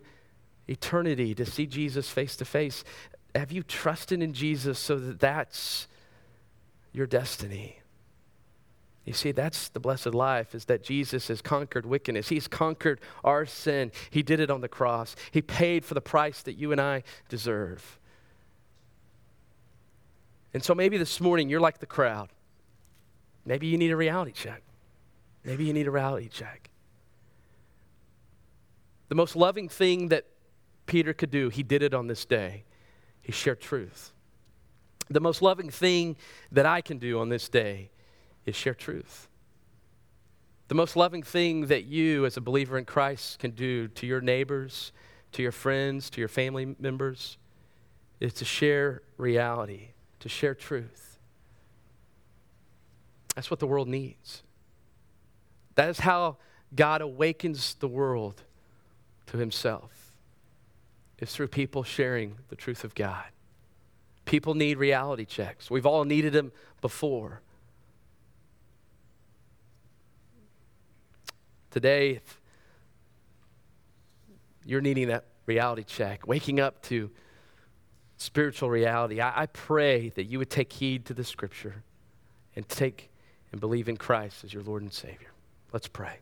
eternity 0.68 1.34
to 1.34 1.44
see 1.44 1.66
Jesus 1.66 2.08
face 2.08 2.36
to 2.36 2.44
face. 2.44 2.84
Have 3.34 3.50
you 3.50 3.62
trusted 3.62 4.22
in 4.22 4.32
Jesus 4.32 4.78
so 4.78 4.98
that 4.98 5.18
that's 5.20 5.88
your 6.92 7.06
destiny. 7.06 7.80
You 9.04 9.12
see, 9.14 9.32
that's 9.32 9.68
the 9.68 9.80
blessed 9.80 10.14
life, 10.14 10.54
is 10.54 10.66
that 10.66 10.84
Jesus 10.84 11.28
has 11.28 11.40
conquered 11.40 11.86
wickedness. 11.86 12.28
He's 12.28 12.46
conquered 12.46 13.00
our 13.24 13.46
sin. 13.46 13.92
He 14.10 14.22
did 14.22 14.40
it 14.40 14.50
on 14.50 14.60
the 14.60 14.68
cross. 14.68 15.16
He 15.30 15.42
paid 15.42 15.84
for 15.84 15.94
the 15.94 16.00
price 16.00 16.42
that 16.42 16.54
you 16.54 16.70
and 16.70 16.80
I 16.80 17.02
deserve. 17.28 17.98
And 20.52 20.62
so 20.62 20.74
maybe 20.74 20.98
this 20.98 21.20
morning 21.20 21.48
you're 21.48 21.60
like 21.60 21.78
the 21.78 21.86
crowd. 21.86 22.28
Maybe 23.44 23.68
you 23.68 23.78
need 23.78 23.90
a 23.90 23.96
reality 23.96 24.32
check. 24.32 24.62
Maybe 25.44 25.64
you 25.64 25.72
need 25.72 25.86
a 25.86 25.90
reality 25.90 26.28
check. 26.28 26.68
The 29.08 29.14
most 29.14 29.34
loving 29.34 29.68
thing 29.68 30.08
that 30.08 30.26
Peter 30.86 31.12
could 31.12 31.30
do, 31.30 31.48
he 31.48 31.62
did 31.62 31.82
it 31.82 31.94
on 31.94 32.06
this 32.06 32.24
day. 32.24 32.64
He 33.22 33.32
shared 33.32 33.60
truth. 33.60 34.12
The 35.10 35.20
most 35.20 35.42
loving 35.42 35.70
thing 35.70 36.16
that 36.52 36.66
I 36.66 36.80
can 36.80 36.98
do 36.98 37.18
on 37.18 37.28
this 37.28 37.48
day 37.48 37.90
is 38.46 38.54
share 38.54 38.74
truth. 38.74 39.28
The 40.68 40.76
most 40.76 40.94
loving 40.94 41.24
thing 41.24 41.66
that 41.66 41.84
you, 41.84 42.24
as 42.24 42.36
a 42.36 42.40
believer 42.40 42.78
in 42.78 42.84
Christ, 42.84 43.40
can 43.40 43.50
do 43.50 43.88
to 43.88 44.06
your 44.06 44.20
neighbors, 44.20 44.92
to 45.32 45.42
your 45.42 45.50
friends, 45.50 46.10
to 46.10 46.20
your 46.20 46.28
family 46.28 46.76
members, 46.78 47.38
is 48.20 48.32
to 48.34 48.44
share 48.44 49.02
reality, 49.16 49.88
to 50.20 50.28
share 50.28 50.54
truth. 50.54 51.18
That's 53.34 53.50
what 53.50 53.58
the 53.58 53.66
world 53.66 53.88
needs. 53.88 54.44
That 55.74 55.88
is 55.88 55.98
how 55.98 56.36
God 56.74 57.00
awakens 57.00 57.74
the 57.74 57.88
world 57.88 58.42
to 59.26 59.38
Himself, 59.38 60.12
is 61.18 61.34
through 61.34 61.48
people 61.48 61.82
sharing 61.82 62.36
the 62.48 62.56
truth 62.56 62.84
of 62.84 62.94
God. 62.94 63.24
People 64.30 64.54
need 64.54 64.78
reality 64.78 65.24
checks. 65.24 65.72
We've 65.72 65.84
all 65.84 66.04
needed 66.04 66.32
them 66.32 66.52
before. 66.80 67.40
Today, 71.72 72.20
you're 74.64 74.80
needing 74.80 75.08
that 75.08 75.24
reality 75.46 75.82
check, 75.82 76.28
waking 76.28 76.60
up 76.60 76.80
to 76.82 77.10
spiritual 78.18 78.70
reality. 78.70 79.20
I, 79.20 79.42
I 79.42 79.46
pray 79.46 80.10
that 80.10 80.26
you 80.26 80.38
would 80.38 80.48
take 80.48 80.72
heed 80.74 81.06
to 81.06 81.14
the 81.14 81.24
scripture 81.24 81.82
and 82.54 82.68
take 82.68 83.10
and 83.50 83.60
believe 83.60 83.88
in 83.88 83.96
Christ 83.96 84.44
as 84.44 84.54
your 84.54 84.62
Lord 84.62 84.82
and 84.82 84.92
Savior. 84.92 85.32
Let's 85.72 85.88
pray. 85.88 86.18